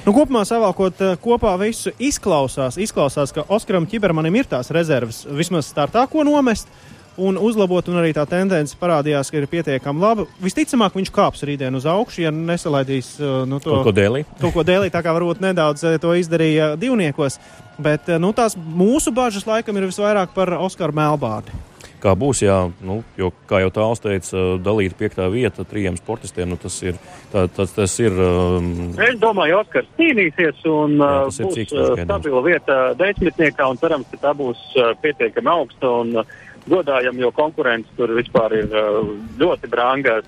Nu, 0.07 0.15
kopumā 0.15 0.45
savalkot 0.47 1.01
kopā 1.21 1.53
visu 1.61 1.91
izklausās, 2.01 2.79
izklausās, 2.81 3.35
ka 3.35 3.45
Oskaram 3.53 3.85
Čibermanim 3.85 4.39
ir 4.39 4.47
tās 4.49 4.71
rezerves 4.73 5.25
vismaz 5.29 5.69
startā, 5.69 6.07
ko 6.09 6.23
nomest. 6.25 6.71
Uh, 6.71 6.96
un 7.17 7.37
uzlabot, 7.41 7.87
un 7.89 7.99
arī 8.01 8.13
tā 8.15 8.23
tendence 8.29 8.77
parādījās, 8.79 9.31
ka 9.31 9.39
ir 9.41 9.49
pietiekami 9.51 10.03
laba. 10.03 10.27
Visticamāk, 10.43 10.97
viņš 10.97 11.13
kāps 11.13 11.45
rītdien 11.47 11.75
uz 11.77 11.87
augšu, 11.89 12.23
ja 12.27 12.33
nesalaidīs 12.33 13.15
uh, 13.19 13.41
nu, 13.49 13.61
to 13.63 13.73
kaut 13.79 13.89
ko 13.89 13.95
dēlī. 13.97 14.23
Kaut 14.41 14.53
ko 14.55 14.65
dēlī, 14.67 14.91
tā 14.93 15.01
kā 15.05 15.15
varbūt 15.17 15.41
nedaudz 15.43 15.85
uh, 15.85 15.97
to 16.01 16.13
izdarīja 16.17 16.75
divniekos. 16.79 17.39
Bet 17.81 18.09
uh, 18.11 18.21
nu, 18.21 18.33
tās 18.37 18.57
mūsu 18.57 19.13
bažas 19.15 19.47
laikam 19.49 19.77
ir 19.77 19.89
visvairāk 19.89 20.37
par 20.37 20.53
Oskaru 20.61 20.95
Melbārdu. 20.97 21.65
Kā 21.97 22.11
būs, 22.13 22.43
jā, 22.45 22.55
nu, 22.85 22.99
jo, 23.17 23.31
kā 23.49 23.63
jau 23.63 23.71
tāls 23.73 24.03
teica, 24.03 24.41
dalīt 24.61 24.93
piektā 24.99 25.25
vieta 25.33 25.63
trijiem 25.65 25.95
sportistiem, 25.97 26.45
nu, 26.53 26.57
tas 26.61 26.75
ir. 26.85 26.99
Tā, 27.31 27.47
tas, 27.49 27.73
tas 27.73 27.95
ir 27.97 28.13
um... 28.21 28.67
Es 29.01 29.17
domāju, 29.17 29.63
Oskars 29.63 29.89
cīnīsies 29.97 30.61
un 30.69 30.93
jā, 31.01 31.09
būs 31.25 31.55
cīkstās, 31.57 32.03
stabila 32.03 32.43
vieta 32.45 32.77
desmitniekā 33.01 33.65
un 33.73 33.81
cerams, 33.81 34.11
ka 34.13 34.21
tā 34.27 34.35
būs 34.37 34.61
pietiekami 35.01 35.51
augsta. 35.55 35.89
Un, 36.03 36.13
uh, 36.21 36.45
godājam, 36.71 37.19
jo 37.21 37.31
konkurence 37.35 37.89
tur 37.97 38.13
vispār 38.17 38.57
ir 38.59 38.73
uh, 38.73 39.13
ļoti 39.39 39.69
branga. 39.71 40.19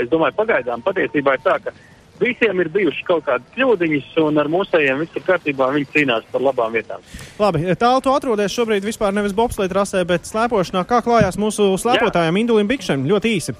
Es 0.00 0.10
domāju, 0.12 0.36
pagaidām 0.38 0.84
patiesībā 0.84 1.36
ir 1.36 1.44
tā, 1.44 1.56
ka 1.64 1.74
visiem 2.20 2.60
ir 2.60 2.70
bijušas 2.72 3.06
kaut 3.08 3.24
kādas 3.26 3.48
kļūdiņas, 3.56 4.12
un 4.24 4.40
ar 4.42 4.50
mūsējiem 4.52 5.02
viss 5.02 5.16
ir 5.16 5.26
kārtībā. 5.26 5.70
Viņi 5.74 5.90
cīnās 5.94 6.28
par 6.32 6.44
labām 6.44 6.76
vietām. 6.76 7.04
Labi, 7.40 7.64
tālu 7.80 8.04
tu 8.04 8.14
atrodies 8.14 8.54
šobrīd 8.54 8.86
vispār 8.86 9.16
nevis 9.16 9.36
bobslēgt 9.36 9.74
rasē, 9.76 10.04
bet 10.08 10.28
slēpošanā. 10.28 10.84
Kā 10.88 11.00
klājās 11.06 11.40
mūsu 11.40 11.72
slēpotājiem 11.80 12.42
Indulim 12.42 12.70
Bikšam? 12.70 13.08
Ļoti 13.08 13.36
īsi. 13.38 13.56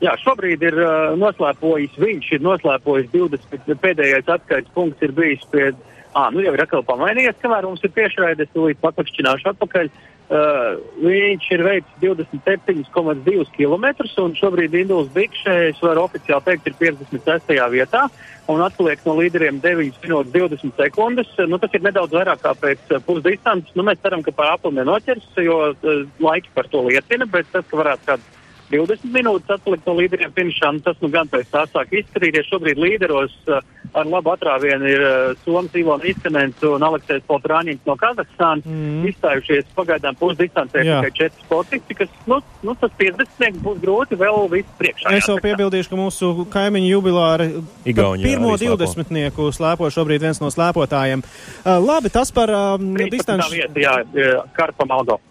Jā, 0.00 0.14
šobrīd 0.22 0.62
ir 0.64 0.78
uh, 0.80 1.12
noslēpojis, 1.20 1.98
viņš 2.00 2.30
ir 2.38 2.44
noslēpojis 2.44 3.10
20. 3.12 3.74
pēdējais 3.82 4.30
atskaites 4.32 4.72
punkts 4.72 5.04
ir 5.04 5.12
bijis 5.12 5.44
pie, 5.52 5.66
ah, 6.14 6.30
nu 6.34 6.44
jau 6.44 6.54
ir 6.54 6.62
atkal 6.64 6.86
pamainījies, 6.86 7.38
kamēr 7.42 7.68
mums 7.68 7.84
ir 7.86 7.92
tiešraide, 7.96 8.46
es 8.46 8.54
tūlīt 8.54 8.80
papakšķināšu 8.82 9.52
atpakaļ. 9.54 9.92
Uh, 10.30 10.76
viņš 11.02 11.46
ir 11.56 11.62
veicis 11.66 12.02
27,2 12.04 13.48
km, 13.56 13.86
un 14.22 14.36
šobrīd 14.38 14.76
Induls 14.78 15.08
Bikšs, 15.10 15.80
var 15.82 15.98
oficiāli 15.98 16.46
teikt, 16.46 16.68
ir 16.70 16.76
56. 16.78 17.50
vietā, 17.72 18.04
un 18.46 18.62
atpaliek 18.62 19.02
no 19.08 19.16
līderiem 19.18 19.58
9 19.58 19.98
minūtes 20.04 20.30
20 20.36 20.78
sekundes. 20.78 21.32
Nu, 21.50 21.58
tas 21.58 21.74
ir 21.74 21.82
nedaudz 21.82 22.14
vairāk 22.14 22.44
kā 22.44 22.54
pēc 22.62 22.94
pusdistances. 23.08 23.74
Nu, 23.74 23.82
mēs 23.88 23.98
ceram, 24.04 24.22
ka 24.22 24.30
par 24.30 24.52
apli 24.54 24.76
nenoķers, 24.78 25.32
jo 25.42 25.58
uh, 25.72 26.04
laiki 26.22 26.54
par 26.54 26.70
to 26.70 26.86
liecina, 26.86 27.26
bet 27.26 27.50
tas, 27.50 27.66
ka 27.66 27.82
varētu 27.82 28.12
kāds 28.12 28.38
20 28.70 29.10
minūtes 29.14 29.50
atpalikt 29.56 29.86
no 29.88 29.96
līderiem 29.98 30.32
finišā, 30.36 30.72
nu, 30.76 30.82
tas 30.84 30.98
nu 31.02 31.10
gan 31.12 31.28
pēc 31.30 31.48
tā 31.52 31.64
sāk 31.70 31.92
izskatīties. 32.00 32.48
Šobrīd 32.50 32.80
līderos 32.80 33.34
uh, 33.48 33.60
ar 33.96 34.08
labu 34.08 34.32
atrāvienu 34.34 34.88
ir 34.88 35.04
uh, 35.04 35.14
Somijas 35.44 35.78
Ivona 35.80 36.06
Iskanens 36.10 36.62
un 36.66 36.84
Aleksējs 36.86 37.26
Poltrāņins 37.28 37.86
no 37.88 37.96
Kazahstānas. 38.00 38.66
Mm. 38.68 39.06
Izstājušies 39.10 39.70
pagaidām 39.76 40.18
pusdistancē 40.20 40.84
tikai 40.86 41.12
četri 41.16 41.46
sportisti, 41.46 41.96
kas, 41.98 42.12
nu, 42.30 42.40
nu 42.66 42.76
tas 42.80 42.94
50 43.00 43.60
būs 43.64 43.80
grūti 43.82 44.18
vēl 44.20 44.46
viss 44.52 44.78
priekšā. 44.80 45.14
Es 45.18 45.30
vēl 45.30 45.42
piebildīšu, 45.48 45.92
ka 45.92 46.00
mūsu 46.00 46.32
kaimiņu 46.52 46.92
jubilāri 46.94 47.50
Igauni, 47.90 48.24
pirmo 48.26 48.54
20 48.60 49.40
slēpo 49.56 49.90
šobrīd 49.90 50.22
viens 50.28 50.42
no 50.42 50.50
slēpotājiem. 50.52 51.24
Uh, 51.24 51.76
labi, 51.82 52.12
tas 52.12 52.30
par 52.34 52.52
um, 52.54 52.92
distanci. 53.10 53.64
Jā, 53.80 54.00
jā. 54.14 54.38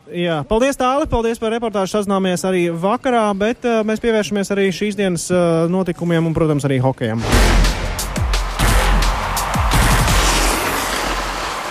Jā, 0.09 0.39
paldies 0.49 0.77
tāli, 0.79 1.05
paldies 1.09 1.37
par 1.41 1.53
reportāžu. 1.53 1.93
Sazināmies 1.93 2.41
arī 2.47 2.63
vakarā, 2.73 3.28
bet 3.37 3.65
uh, 3.67 3.81
mēs 3.87 4.01
pievēršamies 4.03 4.51
arī 4.55 4.69
šīs 4.75 4.97
dienas 4.99 5.27
uh, 5.33 5.65
notikumiem 5.71 6.29
un, 6.29 6.35
protams, 6.35 6.65
arī 6.67 6.79
hokejam. 6.83 7.21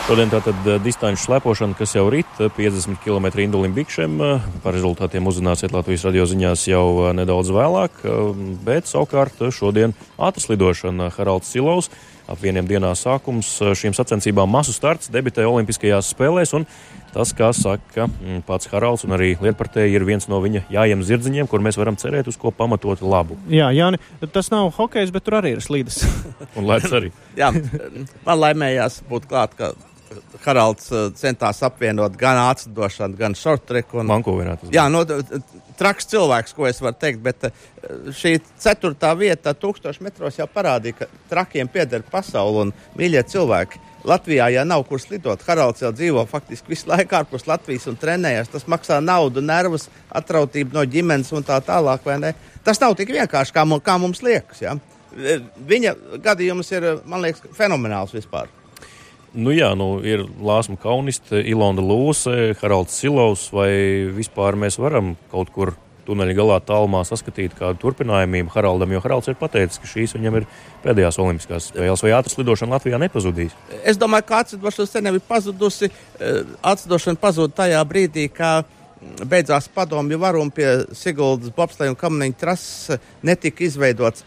Šodien 0.08 0.30
tātad 0.32 0.68
uh, 0.68 0.76
distanču 0.80 1.26
slēpošana, 1.26 1.76
kas 1.78 1.96
jau 1.96 2.06
rit 2.12 2.40
50 2.40 3.00
km 3.04 3.30
indulim 3.44 3.74
bikšiem. 3.76 4.20
Par 4.64 4.76
rezultātiem 4.76 5.26
uzzināsiet 5.28 5.74
Latvijas 5.76 6.06
radio 6.08 6.28
ziņās 6.28 6.68
jau 6.70 6.84
nedaudz 7.16 7.52
vēlāk, 7.52 8.04
bet 8.64 8.88
savukārt 8.88 9.42
šodien 9.52 9.96
ātras 10.16 10.48
lidošana 10.48 11.10
Haralds 11.16 11.52
Silovs 11.52 11.92
ap 12.28 12.40
vieniem 12.42 12.66
dienā 12.68 12.92
sākums 12.98 13.48
šīm 13.80 13.94
sacensībām 13.96 14.50
masu 14.52 14.74
starts 14.76 15.08
debitē 15.12 15.46
Olimpiskajās 15.48 16.10
spēlēs. 16.12 16.52
Tas, 17.14 17.32
kā 17.36 17.48
saka 17.56 18.06
mm, 18.06 18.42
pats 18.48 18.68
Haralds, 18.72 19.04
un 19.08 19.16
arī 19.16 19.32
Lietpratēji 19.40 19.96
ir 19.96 20.04
viens 20.08 20.28
no 20.28 20.40
viņa 20.44 20.66
jājiem 20.72 21.04
zirdziņiem, 21.08 21.48
kur 21.50 21.64
mēs 21.64 21.78
varam 21.80 21.96
cerēt 22.00 22.28
uz 22.28 22.36
ko 22.40 22.52
pamatot 22.54 23.00
labu. 23.02 23.38
Jā, 23.52 23.70
Jāni, 23.74 24.00
tas 24.34 24.52
nav 24.52 24.70
hokejs, 24.76 25.12
bet 25.14 25.24
tur 25.26 25.38
arī 25.40 25.56
ir 25.56 25.64
slīdes. 25.64 26.02
un 26.58 26.68
lēts 26.68 26.92
arī. 26.94 27.12
Jā, 27.38 27.52
man 28.26 28.42
laimējās 28.44 29.02
būt 29.08 29.28
klāt, 29.30 29.56
ka 29.58 29.72
Haralds 30.44 30.92
uh, 30.92 31.08
centās 31.16 31.60
apvienot 31.66 32.16
gan 32.18 32.38
atsdošanu, 32.46 33.16
gan 33.18 33.34
shortreku. 33.36 34.00
Un... 34.02 34.08
Man 34.08 34.24
ko 34.24 34.36
varētu. 34.38 34.70
Jā, 34.74 34.86
no, 34.92 35.04
traks 35.78 36.08
cilvēks, 36.10 36.54
ko 36.56 36.68
es 36.68 36.80
varu 36.84 36.96
teikt, 37.00 37.20
bet 37.24 37.48
uh, 37.48 37.66
šī 38.16 38.38
ceturtā 38.60 39.12
vieta, 39.18 39.56
tūkstoši 39.56 40.04
metros 40.06 40.40
jau 40.40 40.48
parādīja, 40.52 41.02
ka 41.02 41.10
trakiem 41.32 41.70
pieder 41.72 42.04
pasauli 42.08 42.66
un 42.66 42.74
mīļie 42.98 43.24
cilvēki. 43.34 43.84
Latvijā, 44.07 44.47
ja 44.55 44.62
nav 44.64 44.85
kur 44.87 45.00
slidot, 45.02 45.43
Haralds 45.47 45.83
jau 45.83 45.90
dzīvo 45.95 46.23
faktiski 46.31 46.71
visu 46.71 46.87
laiku 46.90 47.17
ārpus 47.19 47.49
Latvijas 47.49 47.88
un 47.90 47.97
trenējas. 47.99 48.50
Tas 48.52 48.69
maksā 48.71 49.00
naudu, 49.02 49.43
nervus, 49.43 49.88
atrautību 50.14 50.76
no 50.76 50.85
ģimenes 50.87 51.33
un 51.35 51.47
tā 51.47 51.59
tālāk. 51.64 52.07
Tas 52.64 52.81
nav 52.81 52.95
tik 52.99 53.11
vienkārši, 53.17 53.55
kā, 53.57 53.64
mums, 53.67 53.83
kā 53.87 53.99
mums 53.99 54.23
liekas. 54.23 54.62
Ja? 54.62 54.76
Viņa 55.69 55.97
gadījums 56.23 56.71
ir, 56.76 56.88
man 57.09 57.26
liekas, 57.26 57.43
fenomenāls 57.59 58.14
vispār. 58.14 58.52
Nu 59.35 59.52
jā, 59.52 59.75
nu, 59.76 59.99
ir 60.07 60.25
Lāsma 60.40 60.78
Kauniste, 60.81 61.43
Ilona 61.50 61.83
Lūse, 61.85 62.55
Haralds 62.62 62.97
Silovs, 62.97 63.49
vai 63.52 63.71
vispār 64.14 64.57
mēs 64.57 64.78
varam 64.81 65.17
kaut 65.33 65.52
kur 65.52 65.75
tuneļa 66.08 66.36
galā 66.38 66.58
tālumā 66.64 67.04
saskatīt 67.06 67.54
kādu 67.58 67.78
turpinājumību 67.82 68.52
Haraldam, 68.54 68.94
jo 68.96 69.02
Haralds 69.04 69.30
ir 69.30 69.38
pateicis, 69.40 69.80
ka 69.82 69.90
šīs 69.90 70.16
viņam 70.16 70.40
ir 70.40 70.48
pēdējās 70.84 71.20
olimpiskās 71.22 71.68
spēles, 71.72 72.04
vai 72.04 72.14
ātras 72.16 72.38
lidošana 72.40 72.78
Latvijā 72.78 73.00
nepazudīs? 73.02 73.54
Es 73.82 74.00
domāju, 74.00 74.28
ka 74.28 74.42
atslidošana 74.44 74.90
sen 74.90 75.12
ir 75.12 75.20
pazudusi. 75.28 75.92
Eh, 76.18 76.40
atslidošana 76.72 77.20
pazuda 77.20 77.62
tajā 77.62 77.84
brīdī, 77.88 78.28
kad 78.32 78.66
beidzās 79.24 79.68
padomju 79.74 80.18
varumi 80.18 80.54
pie 80.54 80.68
Siguldas 80.96 81.52
bobsleja 81.54 81.92
un 81.92 81.98
kamaniņa 81.98 82.38
trases 82.40 82.98
netika 83.22 83.64
izveidots 83.66 84.24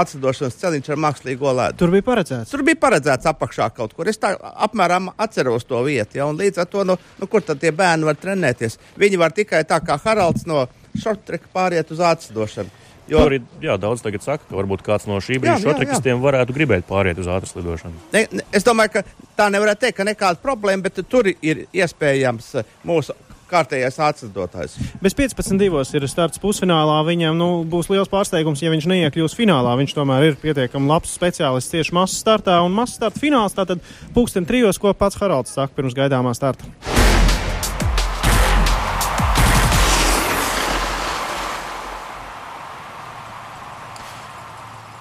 atslidošanas 0.00 0.58
celiņš 0.60 0.90
ar 0.94 1.00
mākslīgo 1.04 1.52
ledu. 1.60 1.78
Tur 1.80 1.92
bija 1.92 2.06
paredzēts. 2.06 2.52
Tur 2.52 2.64
bija 2.66 2.80
paredzēts 2.80 3.28
apakšā 3.30 3.68
kaut 3.76 3.94
kur. 3.96 4.08
Es 4.10 4.20
tā 4.20 4.34
apmēram 4.38 5.12
atceros 5.16 5.66
to 5.68 5.80
vietu. 5.86 6.20
Ja, 6.20 6.28
līdz 6.32 6.64
ar 6.64 6.68
to, 6.72 6.84
nu, 6.88 6.98
nu, 7.20 7.30
kur 7.30 7.44
tad 7.44 7.62
tie 7.62 7.72
bērni 7.74 8.08
var 8.08 8.18
trenēties? 8.20 8.78
Viņi 9.00 9.20
var 9.20 9.36
tikai 9.36 9.64
tā 9.68 9.80
kā 9.84 9.98
Haralds 10.04 10.46
no 10.48 10.66
šortreka 10.98 11.50
pāriet 11.54 11.92
uz 11.94 12.02
atslidošanu. 12.04 12.86
Jo 13.08 13.22
arī 13.24 13.38
jā, 13.64 13.78
daudz 13.80 14.02
tagad 14.04 14.24
saka, 14.24 14.44
ka 14.50 14.56
varbūt 14.58 14.82
kāds 14.84 15.06
no 15.08 15.16
šī 15.24 15.38
brīža 15.40 15.62
šotrikistiem 15.62 16.20
varētu 16.20 16.52
gribēt 16.52 16.84
pāriet 16.88 17.20
uz 17.22 17.30
ātras 17.32 17.54
lidošanu. 17.56 18.02
Ne, 18.12 18.26
ne, 18.36 18.44
es 18.52 18.66
domāju, 18.66 18.98
ka 18.98 19.30
tā 19.38 19.46
nevarētu 19.54 19.86
teikt, 19.86 19.96
ka 19.96 20.04
nekāda 20.04 20.42
problēma, 20.42 20.84
bet 20.84 21.00
tur 21.08 21.30
ir 21.32 21.64
iespējams 21.72 22.50
uh, 22.60 22.76
mūsu 22.88 23.16
kārtējais 23.50 23.98
atstātājs. 24.08 24.76
Bez 25.02 25.16
15-2 25.18 25.82
ir 25.98 26.08
starts 26.10 26.42
pusfinālā. 26.42 27.00
Viņam 27.08 27.38
nu, 27.38 27.48
būs 27.68 27.90
liels 27.92 28.10
pārsteigums, 28.12 28.62
ja 28.62 28.72
viņš 28.74 28.88
neiekļūs 28.92 29.36
finālā. 29.38 29.74
Viņš 29.80 29.96
tomēr 29.96 30.30
ir 30.30 30.38
pietiekami 30.42 30.90
labs 30.90 31.16
speciālists 31.18 31.74
tieši 31.74 31.96
masu 31.96 32.18
startā 32.20 32.60
un 32.64 32.76
masu 32.76 32.98
starta 33.00 33.22
fināls. 33.22 33.56
Tātad 33.56 33.82
pulksten 34.16 34.48
trijos, 34.48 34.80
ko 34.80 34.94
pats 34.96 35.20
Haralds 35.20 35.56
saka 35.56 35.74
pirms 35.76 35.96
gaidāmā 35.98 36.36
starta. 36.36 36.68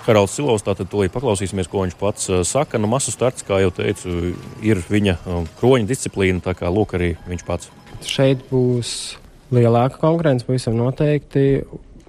Haralds 0.08 0.38
Silovs. 0.38 0.64
Tātad 0.66 0.90
tūlīt 0.92 1.14
paklausīsimies, 1.16 1.70
ko 1.72 1.84
viņš 1.84 1.98
pats 2.00 2.32
uh, 2.32 2.44
saka. 2.48 2.80
Nu, 2.80 2.90
masu 2.92 3.12
starts, 3.14 3.46
kā 3.48 3.60
jau 3.64 3.74
teicu, 3.76 4.32
ir 4.64 4.82
viņa 4.88 5.18
uh, 5.20 5.44
kroņa 5.60 5.90
disciplīna. 5.90 6.44
Tā 6.44 6.56
kā 6.58 6.72
lūk, 6.72 6.96
arī 6.98 7.16
viņš 7.28 7.46
pats. 7.48 7.72
Šeit 8.06 8.44
būs 8.52 8.92
lielāka 9.54 10.00
konkurence, 10.02 10.46
pavisam 10.48 10.78
noteikti. 10.78 11.64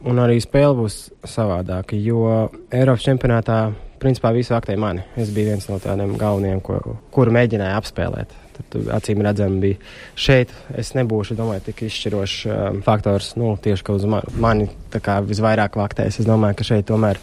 Un 0.08 0.20
arī 0.22 0.38
spēle 0.38 0.76
būs 0.78 0.96
savādāka, 1.26 1.98
jo 1.98 2.22
Eiropas 2.70 3.02
čempionātā 3.02 3.58
principā 3.98 4.30
visi 4.34 4.54
vaktēja 4.54 4.78
mani. 4.78 5.02
Es 5.18 5.32
biju 5.34 5.52
viens 5.52 5.66
no 5.66 5.78
tādiem 5.82 6.14
galvenajiem, 6.18 6.60
ko, 6.62 6.78
kuru 7.14 7.34
mēģināju 7.34 7.78
apspēlēt. 7.80 8.36
Tad, 8.58 8.76
acīm 8.94 9.22
redzami, 9.26 9.58
bija 9.62 9.78
šeit. 10.18 10.52
Es 10.78 10.92
nebūšu, 10.94 11.36
domāju, 11.38 11.64
tik 11.68 11.84
izšķirošs 11.88 12.36
um, 12.46 12.80
faktors, 12.86 13.32
nu, 13.38 13.56
tieši 13.62 13.94
uz 13.94 14.06
mani, 14.10 14.36
mani 14.38 14.68
visvairāk 15.26 15.78
vaktēs. 15.78 16.20
Es 16.22 16.28
domāju, 16.28 16.58
ka 16.58 16.66
šeit 16.66 16.86
tomēr 16.90 17.18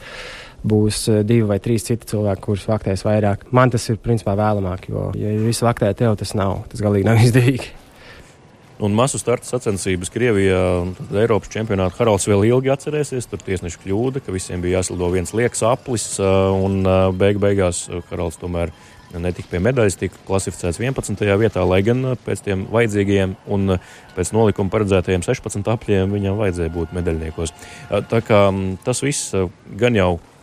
būs 0.66 1.06
eh, 1.12 1.24
divi 1.28 1.48
vai 1.50 1.60
trīs 1.64 1.86
citi 1.88 2.10
cilvēki, 2.12 2.44
kurus 2.44 2.68
vaktēs 2.70 3.06
vairāk. 3.06 3.48
Man 3.56 3.74
tas 3.74 3.88
ir 3.92 4.02
principā 4.02 4.36
vēlamāk, 4.40 4.90
jo, 4.92 5.10
ja 5.20 5.36
visu 5.44 5.68
vaktē 5.68 5.92
tev 5.98 6.18
tas 6.20 6.34
nav, 6.38 6.64
tas 6.72 6.84
galīgi 6.84 7.08
nav 7.08 7.22
izdevīgi. 7.28 7.72
Un 8.76 8.92
masu 8.92 9.16
starta 9.16 9.48
sacensības 9.48 10.10
Krievijā, 10.12 10.58
Eiropas 11.16 11.48
čempionātā 11.54 11.96
Haralds 11.96 12.26
vēl 12.28 12.44
ilgi 12.50 12.74
atcerēsies. 12.74 13.30
Tur 13.32 13.40
tiesneša 13.40 13.80
kļūda, 13.80 14.20
ka 14.26 14.36
visiem 14.36 14.60
bija 14.64 14.82
jāslido 14.82 15.08
viens 15.14 15.32
liekas 15.32 15.64
aplis, 15.64 16.10
un 16.20 16.84
beig 17.16 17.40
beigās 17.40 17.86
Haralds 18.10 18.42
tomēr 18.42 18.74
netika 19.16 19.54
pie 19.54 19.64
medaļas, 19.64 19.96
tika 20.02 20.20
klasificēts 20.28 20.82
11. 20.84 21.24
vietā, 21.40 21.64
lai 21.64 21.80
gan 21.88 22.18
pēc 22.26 22.44
tiem 22.44 22.68
vajadzīgajiem 22.74 23.38
un 23.56 23.78
pēc 24.18 24.36
nolikuma 24.36 24.74
paredzētajiem 24.74 25.24
16 25.24 25.72
apļiem 25.72 26.12
viņam 26.12 26.44
vajadzēja 26.44 26.76
būt 26.76 26.96
medaļniekos. 27.00 27.56
Tā 28.12 28.24
kā 28.28 28.46
tas 28.84 29.04
viss 29.06 29.32
gan 29.80 29.96
jau 29.96 30.18
ir 30.20 30.35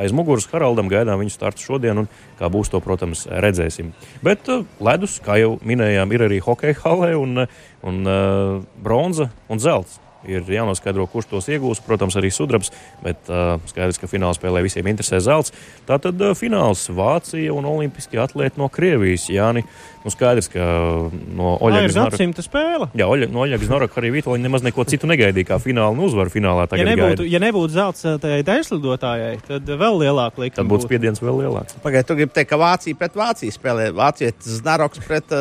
aiz 0.00 0.14
muguras 0.16 0.48
Haraldam. 0.50 0.90
Gaidām 0.90 1.20
viņu 1.22 1.34
startu 1.34 1.64
šodien, 1.64 2.04
un 2.04 2.10
kā 2.40 2.50
būs 2.52 2.72
to, 2.72 2.80
protams, 2.84 3.26
redzēsim. 3.28 3.92
Bet 4.24 4.48
uh, 4.52 4.66
ledus, 4.80 5.18
kā 5.24 5.38
jau 5.40 5.56
minējām, 5.66 6.12
ir 6.16 6.26
arī 6.28 6.42
hokeja 6.44 6.80
halē 6.82 7.14
un, 7.20 7.46
un 7.86 8.04
uh, 8.04 8.58
bronza 8.82 9.30
un 9.48 9.62
zelts 9.62 10.00
ir 10.26 10.48
jānoskaidro, 10.50 11.06
kurš 11.10 11.30
tos 11.30 11.48
iegūs. 11.52 11.82
Protams, 11.86 12.16
arī 12.18 12.30
sudrabs, 12.34 12.72
bet 13.04 13.30
uh, 13.30 13.56
skaidrs, 13.70 14.00
ka 14.00 14.10
fināla 14.10 14.36
spēlē 14.36 14.64
visiem 14.66 14.88
interesē 14.90 15.20
zelts. 15.22 15.54
Tātad 15.88 16.18
uh, 16.22 16.34
fināls 16.38 16.88
Vācija 16.90 17.54
un 17.54 17.68
Olimpiskie 17.68 18.20
atlēti 18.22 18.60
no 18.60 18.70
Krievijas. 18.72 19.28
Jāni, 19.32 19.64
nu 20.04 20.12
skaidrs, 20.12 20.50
ka 20.52 20.64
no 21.38 21.54
Oļegas 21.64 21.98
Noraka 21.98 22.44
spēle. 22.44 22.88
Jā, 22.98 23.08
Oļa, 23.10 23.30
no 23.32 23.44
Oļegas 23.44 23.70
Noraka 23.70 24.00
arī 24.02 24.12
Vitoļi 24.18 24.42
nemaz 24.42 24.64
neko 24.66 24.86
citu 24.88 25.10
negaidīja 25.10 25.52
kā 25.52 25.60
fināla 25.62 25.94
un 25.94 26.02
uzvaru 26.08 26.32
finālā. 26.32 26.66
Ja 26.78 26.86
nebūtu, 26.88 27.22
gaida. 27.22 27.28
ja 27.34 27.42
nebūtu 27.42 27.74
zelts 27.74 28.06
tajai 28.22 28.42
daļslidotājai, 28.46 29.32
tad 29.46 29.72
vēl 29.82 30.02
lielāka 30.02 30.42
likuma. 30.42 30.58
Tad 30.58 30.70
būtu 30.72 30.88
spiediens 30.88 31.22
vēl 31.22 31.42
lielāks. 31.44 31.78
Pagaidiet, 31.84 32.08
tu 32.10 32.18
gribi 32.18 32.34
teikt, 32.34 32.50
ka 32.52 32.60
Vācija 32.60 32.98
pret 32.98 33.18
Vāciju 33.18 33.54
spēlē. 33.54 33.88
Vācijas 33.96 34.50
Znaroks 34.58 35.02
pret, 35.06 35.34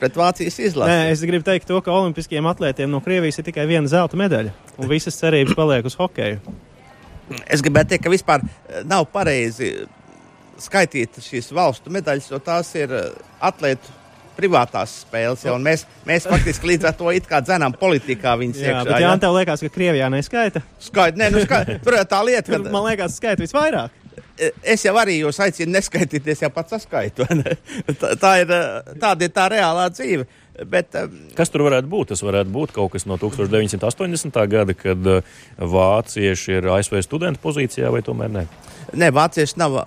pret 0.00 0.18
Vācijas 0.18 0.58
izlasi. 0.62 0.90
Nē, 0.92 1.12
es 1.14 1.24
gribu 1.26 1.46
teikt 1.46 1.68
to, 1.70 1.80
ka 1.84 1.94
Olimpiskiem 1.94 2.48
atlētiem 2.50 2.90
no 2.92 3.02
Krievijas 3.04 3.40
ir 3.40 3.48
tikai 3.48 3.66
viena 3.70 3.90
zelta 3.92 4.18
medaļa, 4.18 4.52
un 4.78 4.90
visas 4.90 5.18
cerības 5.20 5.56
paliek 5.58 5.88
uz 5.88 5.96
hokeju. 5.98 6.40
Es 7.46 7.62
gribētu 7.64 7.94
teikt, 7.94 8.04
ka 8.04 8.12
vispār 8.12 8.44
eh, 8.44 8.82
nav 8.88 9.06
pareizi 9.12 9.72
skaitīt 10.62 11.18
šīs 11.22 11.50
valstu 11.54 11.92
medaļas, 11.92 12.30
jo 12.32 12.40
tās 12.42 12.72
ir 12.78 12.92
eh, 12.98 13.10
atlētu 13.42 14.00
privātās 14.36 15.02
spēles. 15.04 15.44
Ja, 15.44 15.54
mēs, 15.60 15.84
mēs 16.08 16.26
faktiski 16.28 16.72
līdz 16.72 16.88
ar 16.88 16.94
to 16.98 17.10
it 17.14 17.26
kā 17.28 17.42
dzenām 17.44 17.74
politikā 17.78 18.34
jā, 18.34 18.48
iekšā. 18.48 18.84
Bet, 18.88 18.94
jā, 18.96 19.08
ja? 19.08 19.16
tev 19.20 19.36
liekas, 19.36 19.64
ka 19.64 19.72
Krievijā 19.72 20.08
neskaita? 20.12 20.62
Skaita, 20.80 21.20
nē, 21.20 21.32
nu 21.34 21.42
skaita. 21.44 21.78
Tur 21.84 21.98
ir 21.98 22.06
tā 22.08 22.22
lieta, 22.26 22.46
ka. 22.48 22.62
Man 22.72 22.86
liekas, 22.88 23.18
skaita 23.20 23.44
visvairāk. 23.44 23.98
E, 24.40 24.50
es 24.74 24.84
jau 24.86 24.94
arī 25.00 25.18
jūs 25.20 25.40
aicinu 25.44 25.76
neskaitīties, 25.76 26.44
jau 26.46 26.52
pats 26.54 26.76
saskaitu. 26.78 27.26
Tā, 28.00 28.14
tā 28.20 28.32
ir, 28.42 28.54
tāda 29.00 29.28
ir 29.28 29.34
tā 29.34 29.48
reālā 29.52 29.88
dzīve. 29.92 30.26
Bet, 30.52 30.92
um, 31.00 31.14
kas 31.36 31.48
tur 31.48 31.64
varētu 31.64 31.88
būt? 31.88 32.10
Tas 32.12 32.22
varētu 32.24 32.52
būt 32.52 32.74
kaut 32.76 32.92
kas 32.92 33.06
no 33.08 33.16
1980. 33.20 34.36
gada, 34.52 34.74
kad 34.76 35.08
uh, 35.08 35.36
vācieši 35.56 36.58
ir 36.58 36.68
ASV 36.74 36.98
studentu 37.06 37.40
pozīcijā, 37.40 37.88
vai 37.92 38.02
tomēr 38.04 38.34
ne? 38.34 38.44
Nē, 38.92 39.08
vācieši 39.16 39.56
nav 39.62 39.78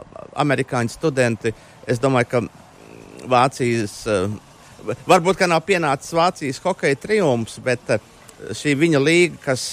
amerikāņu 0.41 0.93
studenti. 0.93 1.53
Es 1.85 2.01
domāju, 2.01 2.31
ka 2.31 2.41
Vācijas, 3.29 3.99
uh, 4.09 4.95
varbūt 5.05 5.37
ka 5.43 5.49
nav 5.49 5.61
pienācis 5.69 6.15
Vācijas 6.17 6.61
hokeja 6.65 6.97
triumfs, 6.97 7.59
bet 7.65 7.99
šī 8.57 8.73
viņa 8.81 9.01
līga, 9.01 9.37
kas 9.45 9.67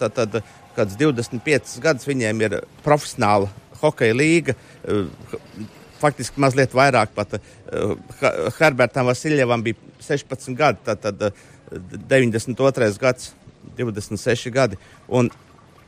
tad, 0.00 0.16
tad, 0.16 0.40
kāds 0.76 0.96
25 1.00 1.76
gadus 1.84 2.08
viņiem 2.08 2.40
ir 2.46 2.56
profesionāla 2.84 3.52
hokeja 3.82 4.16
līga 4.16 4.56
faktiski 6.00 6.40
mazliet 6.42 6.74
vairāk. 6.76 7.12
Pat 7.14 7.36
uh, 7.36 7.94
Herbertam 8.58 9.10
Vasiljevam 9.10 9.62
bija 9.64 9.78
16 10.04 10.56
gadi, 10.58 10.82
tad, 10.86 11.02
tad 11.04 11.30
uh, 11.30 11.46
92. 12.10 12.90
gads, 13.00 13.32
26 13.78 14.50
gadi. 14.54 14.78
Un 15.08 15.30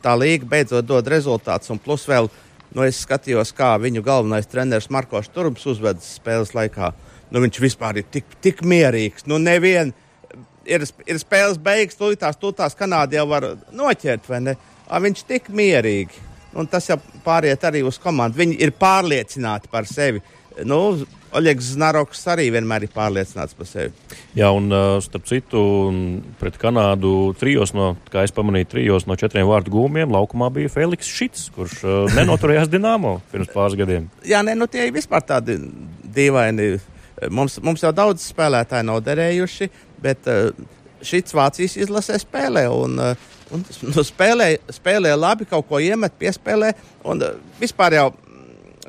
tā 0.02 0.14
līga 0.18 0.48
beidzot 0.48 0.86
dod 0.86 1.08
rezultātus, 1.10 1.70
un 1.72 1.80
plus 1.82 2.06
vēl 2.10 2.30
nu, 2.72 2.84
es 2.86 3.02
skatījos, 3.04 3.52
kā 3.56 3.74
viņu 3.80 4.04
galvenais 4.04 4.48
treneris 4.48 4.90
Marko 4.92 5.20
Šturms 5.24 5.66
uzvedas 5.68 6.16
spēles 6.18 6.54
laikā. 6.56 6.92
Nu, 7.32 7.40
viņš 7.44 7.60
vispār 7.62 8.00
ir 8.00 8.08
tik, 8.12 8.26
tik 8.44 8.60
mierīgs. 8.68 9.26
Nu, 9.28 9.38
nevien, 9.40 9.92
ir, 10.68 10.84
ir 11.06 11.20
spēles 11.20 11.60
beigas, 11.62 11.96
tūlītās, 12.00 12.38
tūlītās 12.40 12.76
Kanādā 12.78 13.20
jau 13.20 13.28
var 13.30 13.48
noķert, 13.72 14.28
vai 14.28 14.42
ne? 14.48 14.56
A, 14.88 15.00
viņš 15.00 15.24
tik 15.28 15.48
mierīgi 15.52 16.31
un 16.58 16.68
tas 16.70 16.88
jau 16.90 16.98
pāriet 17.24 17.64
arī 17.64 17.82
uz 17.86 17.98
komandu. 18.02 18.40
Viņi 18.40 18.60
ir 18.62 18.74
pārliecināti 18.76 19.70
par 19.72 19.88
sevi. 19.88 20.22
Nu, 20.68 20.78
Oļegs 21.32 21.70
Znaroks 21.78 22.20
arī 22.28 22.50
vienmēr 22.52 22.84
ir 22.84 22.90
pārliecināts 22.92 23.56
par 23.56 23.68
sevi. 23.68 23.92
Jā, 24.36 24.50
un 24.52 24.68
starp 25.04 25.24
citu, 25.30 25.62
pret 26.40 26.58
Kanādu 26.60 27.32
trijos 27.40 27.72
no, 27.76 27.94
kā 28.12 28.26
es 28.26 28.34
pamanīju, 28.36 28.68
trijos 28.74 29.08
no 29.08 29.16
četriem 29.16 29.48
vārdu 29.48 29.72
gūmiem 29.72 30.12
laukumā 30.12 30.50
bija 30.52 30.72
Feliks 30.72 31.08
Šits, 31.08 31.46
kurš 31.56 31.80
nenoturējās 32.18 32.68
Dienāmo 32.72 33.18
pirms 33.32 33.52
pāris 33.54 33.78
gadiem. 33.80 34.10
Jā, 34.28 34.42
nē, 34.44 34.58
nu 34.60 34.68
tie 34.68 34.84
ir 34.88 34.96
vispār 34.96 35.24
tādi 35.24 35.56
dīvaini. 36.12 36.74
Mums, 37.32 37.56
mums 37.64 37.84
jau 37.84 37.94
daudz 37.96 38.24
spēlētāji 38.28 38.88
nav 38.88 39.00
derējuši, 39.06 39.68
bet 40.04 40.28
šits 41.06 41.34
Vācijas 41.36 41.78
izlasē 41.80 42.18
spēlē. 42.20 42.66
Un, 42.72 42.98
uh, 43.00 43.30
Un, 43.52 43.64
nu, 43.92 44.04
spēlē, 44.06 44.48
spēlē 44.72 45.12
labi, 45.18 45.46
kaut 45.48 45.66
ko 45.68 45.80
iemet, 45.82 46.14
piespēlē. 46.20 46.72
Un, 47.08 47.20
uh, 47.20 47.36
vispār 47.60 47.98
jau 47.98 48.06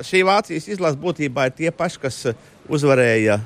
šī 0.04 0.24
Vācijas 0.28 0.70
izlase 0.72 1.00
būtībā 1.02 1.50
ir 1.50 1.58
tie 1.58 1.72
paši, 1.76 2.02
kas 2.06 2.20
uh, 2.32 2.38
uzvarēja 2.72 3.40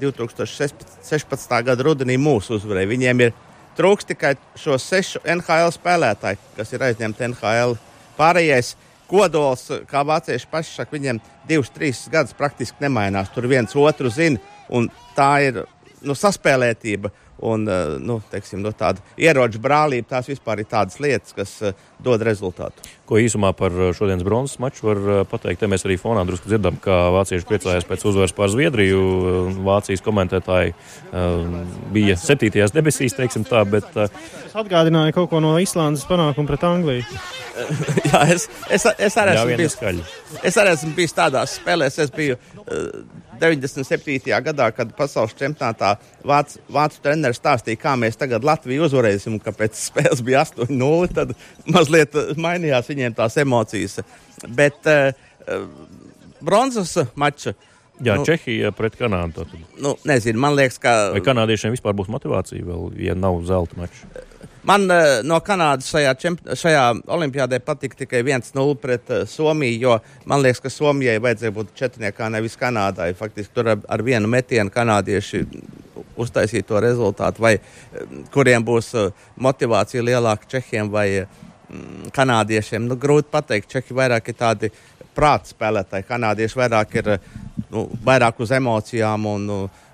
2016. 0.00 1.54
gada 1.66 1.86
rudenī 1.86 2.16
mūsu 2.18 2.58
uzvarēja. 2.58 2.90
Viņiem 2.90 3.22
ir 3.26 3.34
trūks 3.78 4.08
tikai 4.10 4.34
šo 4.58 4.78
sešu 4.80 5.22
NHL 5.22 5.70
spēlētāju, 5.74 6.40
kas 6.58 6.74
ir 6.74 6.86
aizņemti 6.88 7.28
NHL. 7.30 7.76
Pārējais 8.18 8.74
kodols, 9.10 9.68
kā 9.90 10.02
vācieši 10.06 10.50
paši 10.50 10.78
saka, 10.78 10.94
viņiem 10.96 11.20
divus, 11.48 11.70
trīs 11.74 12.04
gadus 12.12 12.36
praktiski 12.36 12.84
nemainās. 12.84 13.30
Tur 13.34 13.48
viens 13.50 13.74
otru 13.78 14.10
zina, 14.10 14.40
un 14.72 14.88
tā 15.16 15.30
ir 15.48 15.62
nu, 16.04 16.16
saspēlētība 16.18 17.12
un 17.44 17.68
eh, 17.68 17.96
nu, 17.98 18.18
teiksim, 18.30 18.62
nu, 18.62 18.72
tāda 18.76 19.02
ieroču 19.20 19.60
brālība, 19.62 20.06
tās 20.14 20.28
vispār 20.30 20.62
ir 20.62 20.68
tādas 20.70 21.00
lietas, 21.02 21.34
kas 21.34 21.54
uh, 21.64 21.74
dod 22.04 22.22
rezultātu. 22.24 22.84
Ko 23.08 23.18
īsumā 23.20 23.50
par 23.58 23.74
eh, 23.74 23.90
šodienas 23.96 24.24
bronzas 24.26 24.60
maču 24.62 24.86
var 24.86 25.26
pateikt? 25.30 25.60
Te 25.62 25.70
mēs 25.70 25.84
arī 25.86 25.98
fonā 26.00 26.24
drusku 26.28 26.48
dzirdam, 26.50 26.78
kā 26.82 26.98
vācieši 27.14 27.48
priecājās 27.48 27.88
pēc 27.88 28.06
uzvaras 28.10 28.34
pār 28.36 28.52
Zviedriju. 28.54 29.00
Vācijas 29.66 30.04
komentētāji 30.04 30.74
bija 31.94 32.16
septītajās 32.20 32.74
debesīs, 32.74 33.16
teiksim 33.18 33.46
tā, 33.48 33.64
bet. 33.68 33.90
Es 33.98 34.54
atgādināju 34.56 35.16
kaut 35.16 35.32
ko 35.32 35.42
no 35.42 35.56
Islandes 35.62 36.06
panākumu 36.08 36.50
pret 36.50 36.66
Angliju. 36.68 37.04
Jā, 38.10 38.24
es, 38.34 38.48
es, 38.70 38.86
es, 38.98 39.16
arī 39.20 39.34
esmu 39.36 39.58
bijis, 39.58 39.76
es 40.42 40.56
arī 40.58 40.74
esmu 40.74 40.94
bijis 40.96 41.14
tādās 41.16 41.58
spēlēs. 41.60 42.00
Es 42.02 42.10
biju 42.14 42.38
uh, 42.38 43.04
97. 43.40 44.30
gadā, 44.46 44.68
kad 44.76 44.94
pasaules 44.98 45.34
čempionātā 45.38 45.94
vācu, 46.26 46.62
vācu 46.72 47.02
treneris 47.04 47.40
stāstīja, 47.40 47.80
kā 47.80 47.94
mēs 48.00 48.18
tagad 48.20 48.46
Latviju 48.46 48.86
uzvarēsim, 48.88 49.36
un 49.36 49.42
ka 49.42 49.54
pēc 49.56 49.78
spēles 49.88 50.22
bija 50.24 50.44
8-0, 50.46 51.12
tad 51.14 51.34
mazliet 51.70 52.16
mainījās 52.40 52.90
viņiem 52.90 53.16
tās 53.18 53.38
emocijas. 53.42 54.00
Bet 54.48 54.90
uh, 54.90 55.12
bronzas 56.44 56.96
mača. 57.14 57.54
Jā, 58.02 58.16
nu, 58.18 58.26
Čehija 58.26 58.72
pret 58.74 58.96
Kanādu. 58.98 59.44
Nu, 59.78 59.94
nezinu, 60.08 60.40
man 60.42 60.56
liekas, 60.58 60.80
ka. 60.82 60.94
Vai 61.14 61.22
kanādiešiem 61.22 61.76
vispār 61.76 61.94
būs 61.94 62.10
motivācija 62.10 62.66
vēl, 62.66 62.88
ja 62.98 63.14
nav 63.14 63.38
zelta 63.46 63.78
mača? 63.78 64.08
Man 64.64 64.86
uh, 64.88 65.20
no 65.28 65.36
Kanādas 65.44 65.90
šajā, 65.92 66.12
čemp... 66.16 66.40
šajā 66.56 66.84
olimpiādē 67.12 67.58
patika 67.60 67.98
tikai 67.98 68.22
1-0 68.24 68.76
pret 68.80 69.10
uh, 69.12 69.24
Somiju, 69.28 69.80
jo 69.82 69.96
man 70.30 70.40
liekas, 70.40 70.62
ka 70.64 70.72
Somijai 70.72 71.18
vajadzēja 71.20 71.52
būt 71.52 71.74
četrniekā, 71.76 72.30
nevis 72.32 72.56
Kanādai. 72.56 73.10
Faktiski 73.18 73.52
tur 73.52 73.74
ar, 73.74 73.82
ar 73.92 74.04
vienu 74.04 74.30
metienu 74.32 74.72
kanādieši 74.72 75.42
uztaisīja 76.16 76.64
to 76.64 76.80
rezultātu, 76.80 77.44
vai 77.44 77.58
uh, 77.58 78.16
kuriem 78.32 78.64
būs 78.64 78.88
uh, 78.96 79.26
motivācija 79.36 80.04
lielāka 80.06 80.48
Čehiem 80.56 80.88
vai 80.94 81.06
uh, 81.26 81.44
kanādiešiem. 82.16 82.88
Nu, 82.88 82.96
grūti 83.00 83.28
pateikt, 83.36 83.68
Čehi 83.68 83.98
vairāk 84.00 84.32
ir 84.32 84.40
tādi 84.40 84.72
prāta 85.14 85.52
spēlētāji, 85.52 86.08
kanādieši 86.08 86.62
vairāk 86.62 86.96
ir 87.02 87.12
nu, 87.68 87.84
vairāk 88.08 88.40
uz 88.40 88.56
emocijām 88.56 89.28
un 89.28 89.46
uh, 89.58 89.84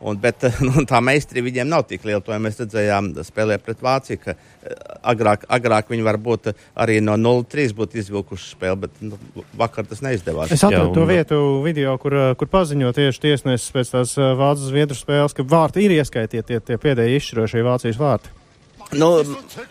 Un, 0.00 0.18
bet 0.22 0.44
nu, 0.66 0.84
tā 0.86 1.00
meistri 1.02 1.42
viņiem 1.42 1.68
nav 1.68 1.84
tik 1.90 2.04
liela. 2.06 2.22
To 2.24 2.36
mēs 2.42 2.60
redzējām, 2.62 3.10
spēlē 3.26 3.58
pret 3.62 3.82
Vāciju, 3.82 4.20
ka 4.22 4.34
eh, 4.34 4.76
agrāk, 5.10 5.46
agrāk 5.50 5.90
viņi 5.90 6.06
varbūt 6.06 6.50
arī 6.78 7.00
no 7.04 7.16
0-3 7.18 7.74
būtu 7.78 7.98
izvilkuši 8.02 8.52
spēli, 8.54 8.80
bet 8.86 9.02
nu, 9.02 9.18
vakar 9.58 9.88
tas 9.90 10.02
neizdevās. 10.04 10.54
Es 10.54 10.64
atradu 10.66 10.94
to 10.94 11.06
vietu 11.08 11.40
video, 11.66 11.96
kur, 12.02 12.14
eh, 12.14 12.32
kur 12.38 12.50
paziņo 12.52 12.94
tieši 12.94 13.24
tiesnesis 13.26 13.74
pēc 13.74 13.94
tās 13.96 14.14
eh, 14.18 14.34
Vācijas 14.38 14.70
Zviedru 14.70 14.98
spēles, 14.98 15.34
ka 15.34 15.46
vārti 15.46 15.86
ir 15.86 15.98
ieskaitīti 15.98 16.46
tie, 16.52 16.60
tie 16.62 16.78
pēdējie 16.78 17.18
izšķirošie 17.18 17.66
Vācijas 17.66 17.98
vārti. 18.00 18.34
Nu, 18.96 19.10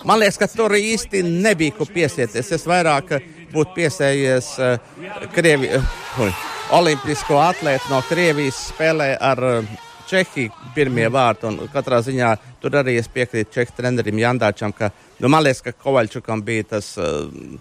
man 0.06 0.20
liekas, 0.22 0.38
ka 0.38 0.46
tur 0.52 0.76
īsti 0.78 1.24
nebija 1.26 1.74
ko 1.80 1.88
piesieties. 1.90 2.52
Es 2.54 2.68
vairāk 2.70 3.16
būtu 3.50 3.74
piesējies 3.74 4.52
uh, 4.62 5.00
Krievi, 5.34 5.72
uh, 5.80 6.46
olimpisko 6.78 7.40
atlētu 7.42 7.90
no 7.90 8.04
Krievijas 8.06 8.60
spēlē 8.70 9.16
ar 9.18 9.42
uh, 9.42 9.76
Čehija 10.08 10.72
pirmie 10.76 11.08
vārti. 11.14 11.52
Katrā 11.74 12.02
ziņā 12.06 12.34
tur 12.62 12.78
arī 12.82 12.98
es 13.02 13.10
piekrītu 13.12 13.58
Čehu 13.58 13.78
trenerim 13.78 14.22
Jandāčam, 14.22 14.76
ka 14.76 14.92
nu, 15.20 15.30
man 15.30 15.46
liekas, 15.46 15.64
ka 15.66 15.76
Kovaļčukam 15.76 16.46
bija 16.48 16.72
tas. 16.76 16.94
Uh, 16.98 17.58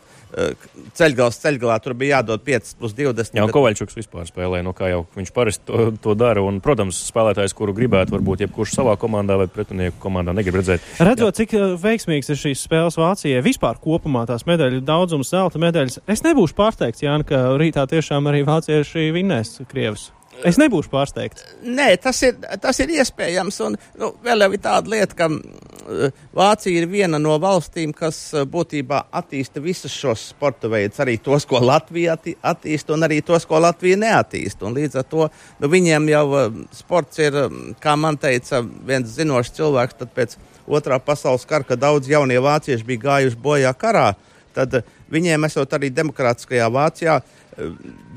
ceļgals 0.96 1.38
ceļgalā 1.40 1.76
tur 1.82 1.94
bija 1.96 2.18
jādod 2.18 2.42
5 2.44 2.74
plus 2.80 2.94
20. 2.96 3.36
Jā, 3.38 3.44
bet... 3.46 3.54
Kovaļčuks 3.54 3.96
vispār 3.96 4.26
spēlē, 4.28 4.60
nu 4.66 4.74
kā 4.76 4.90
jau 4.90 5.04
viņš 5.16 5.30
parasti 5.34 5.64
to, 5.68 5.86
to 6.02 6.16
dara. 6.18 6.42
Un, 6.44 6.58
protams, 6.64 6.98
spēlētājs, 7.08 7.54
kuru 7.56 7.74
gribētu, 7.76 8.16
varbūt 8.16 8.44
jebkurš 8.44 8.74
savā 8.76 8.96
komandā 9.00 9.38
vai 9.40 9.48
pretinieku 9.52 10.00
komandā 10.02 10.34
negrib 10.36 10.58
redzēt. 10.60 10.84
Redzot, 10.98 11.30
Jā. 11.30 11.36
cik 11.40 11.56
veiksmīgs 11.82 12.32
ir 12.32 12.42
šīs 12.42 12.66
spēles 12.66 12.98
Vācijai, 13.00 13.44
vispār 13.44 13.80
kopumā 13.82 14.26
tās 14.28 14.44
medaļu 14.48 14.82
daudzums, 14.86 15.30
zelta 15.32 15.62
medaļas, 15.62 16.02
es 16.10 16.26
nebūšu 16.26 16.58
pārsteigts, 16.58 17.06
Jāni, 17.06 17.28
ka 17.28 17.46
rītā 17.60 17.86
tiešām 17.90 18.28
arī 18.32 18.44
vācieši 18.48 19.08
vinnēs 19.16 19.60
Krievus. 19.70 20.10
Es 20.44 20.58
nebūšu 20.60 20.90
pārsteigts. 20.92 21.44
Nē, 21.64 21.88
tas 22.02 22.18
ir, 22.26 22.34
tas 22.60 22.78
ir 22.82 22.92
iespējams. 22.98 23.58
Un, 23.64 23.76
nu, 24.00 24.10
vēl 24.24 24.44
ir 24.46 24.60
tāda 24.62 24.92
lieta, 24.92 25.16
ka 25.16 25.28
uh, 25.32 26.18
Vācija 26.36 26.82
ir 26.82 26.88
viena 26.90 27.20
no 27.22 27.36
valstīm, 27.40 27.94
kas 27.96 28.18
uh, 28.34 28.44
būtībā 28.48 29.06
attīsta 29.16 29.62
visus 29.64 29.94
šos 29.96 30.26
sporta 30.34 30.68
veidus, 30.72 31.00
arī 31.02 31.16
tos, 31.22 31.46
ko 31.48 31.62
Latvija 31.64 32.16
attīsta, 32.16 32.94
un 32.96 33.06
arī 33.08 33.22
tos, 33.24 33.48
ko 33.48 33.62
Latvija 33.64 33.98
neattīsta. 34.02 34.68
Un 34.68 34.76
līdz 34.76 35.00
ar 35.00 35.08
to 35.08 35.30
nu, 35.30 35.72
viņiem 35.72 36.12
jau 36.12 36.26
uh, 36.28 36.60
sports 36.76 37.22
ir, 37.24 37.40
kā 37.82 37.96
man 38.00 38.20
teica 38.20 38.60
viens 38.60 39.16
zinošs 39.16 39.56
cilvēks, 39.56 39.98
tad 40.02 40.14
pēc 40.16 40.36
otrā 40.66 41.00
pasaules 41.00 41.48
kara, 41.48 41.64
kad 41.64 41.80
daudz 41.80 42.10
jaunie 42.10 42.38
vācieši 42.42 42.86
bija 42.86 43.06
gājuši 43.08 43.40
bojā 43.40 43.72
karā, 43.78 44.10
tad 44.56 44.82
viņiem 45.12 45.48
esot 45.48 45.74
arī 45.76 45.92
demokrātiskajā 45.94 46.70
Vācijā 46.72 47.20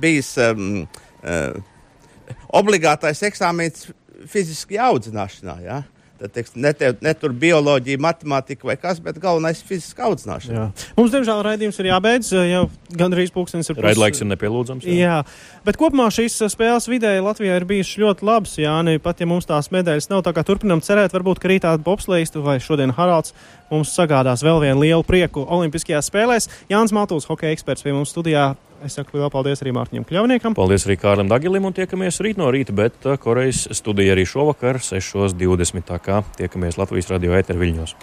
bijis. 0.02 0.36
Um, 0.44 0.88
uh, 1.24 1.78
obligātais 2.62 3.24
eksāmenis 3.30 3.90
fiziski 4.30 4.80
audzināšanā. 4.82 5.58
Ja? 5.64 5.84
Tad, 6.20 6.34
teiks, 6.36 6.52
ne, 6.60 6.74
te, 6.76 6.90
ne 7.00 7.12
tur 7.16 7.32
bioloģija, 7.40 8.00
matemātika 8.04 8.68
vai 8.68 8.76
kas, 8.80 8.98
bet 9.00 9.22
galvenais 9.24 9.62
ir 9.62 9.68
fiziska 9.70 10.04
audzināšana. 10.10 10.58
Jā. 10.58 10.88
Mums, 10.98 11.14
diemžēl, 11.14 11.44
raidījums 11.48 11.80
ir 11.80 11.88
jābeidz. 11.88 12.32
Jau 12.50 12.64
gandrīz 13.00 13.32
pūkstens 13.32 13.72
ir. 13.72 13.80
Raidlaiks 13.86 14.20
ir 14.20 14.28
nepielūdzams. 14.34 14.88
Jā. 14.90 14.98
jā, 15.00 15.62
bet 15.64 15.80
kopumā 15.80 16.10
šīs 16.12 16.36
spēles 16.52 16.90
vidēji 16.92 17.24
Latvijā 17.24 17.56
ir 17.62 17.68
bijušas 17.70 18.02
ļoti 18.04 18.28
labas. 18.28 18.58
Jā, 18.60 18.76
ne, 18.84 18.98
pat 19.04 19.24
ja 19.24 19.30
mums 19.32 19.48
tās 19.48 19.72
medaļas 19.72 20.12
nav, 20.12 20.26
tā 20.28 20.36
kā 20.36 20.44
turpinam 20.48 20.84
cerēt, 20.84 21.16
varbūt, 21.16 21.40
ka 21.40 21.54
rītā 21.54 21.76
bobslīstu 21.88 22.44
vai 22.44 22.60
šodien 22.64 22.92
Haralds 23.00 23.32
mums 23.72 23.96
sagādās 23.96 24.44
vēl 24.44 24.60
vienu 24.66 24.84
lielu 24.84 25.08
prieku 25.08 25.48
Olimpiskajās 25.48 26.12
spēlēs. 26.12 26.52
Jānis 26.68 26.92
Mātuls, 26.96 27.32
hokeja 27.32 27.56
eksperts 27.56 27.88
pie 27.88 27.96
mums 27.96 28.12
studijā. 28.12 28.50
Es 28.86 28.96
saku 28.96 29.18
lielu 29.18 29.28
paldies 29.34 29.60
arī 29.60 29.74
Mārtiņam 29.76 30.06
Kļavniekam. 30.08 30.56
Paldies 30.56 30.86
arī 30.88 30.96
Kārlim 31.02 31.28
Dagilim 31.32 31.68
un 31.68 31.76
tiekamies 31.76 32.22
rīt 32.24 32.40
no 32.40 32.48
rīta, 32.54 32.76
bet 32.76 32.96
uh, 33.04 33.18
Korejas 33.20 33.66
studija 33.76 34.16
arī 34.16 34.24
šovakar 34.30 34.80
6.20. 34.80 35.84
Tā 35.90 36.00
kā 36.04 36.22
tiekamies 36.40 36.80
Latvijas 36.80 37.12
radio 37.12 37.36
ēterviļņos. 37.42 38.00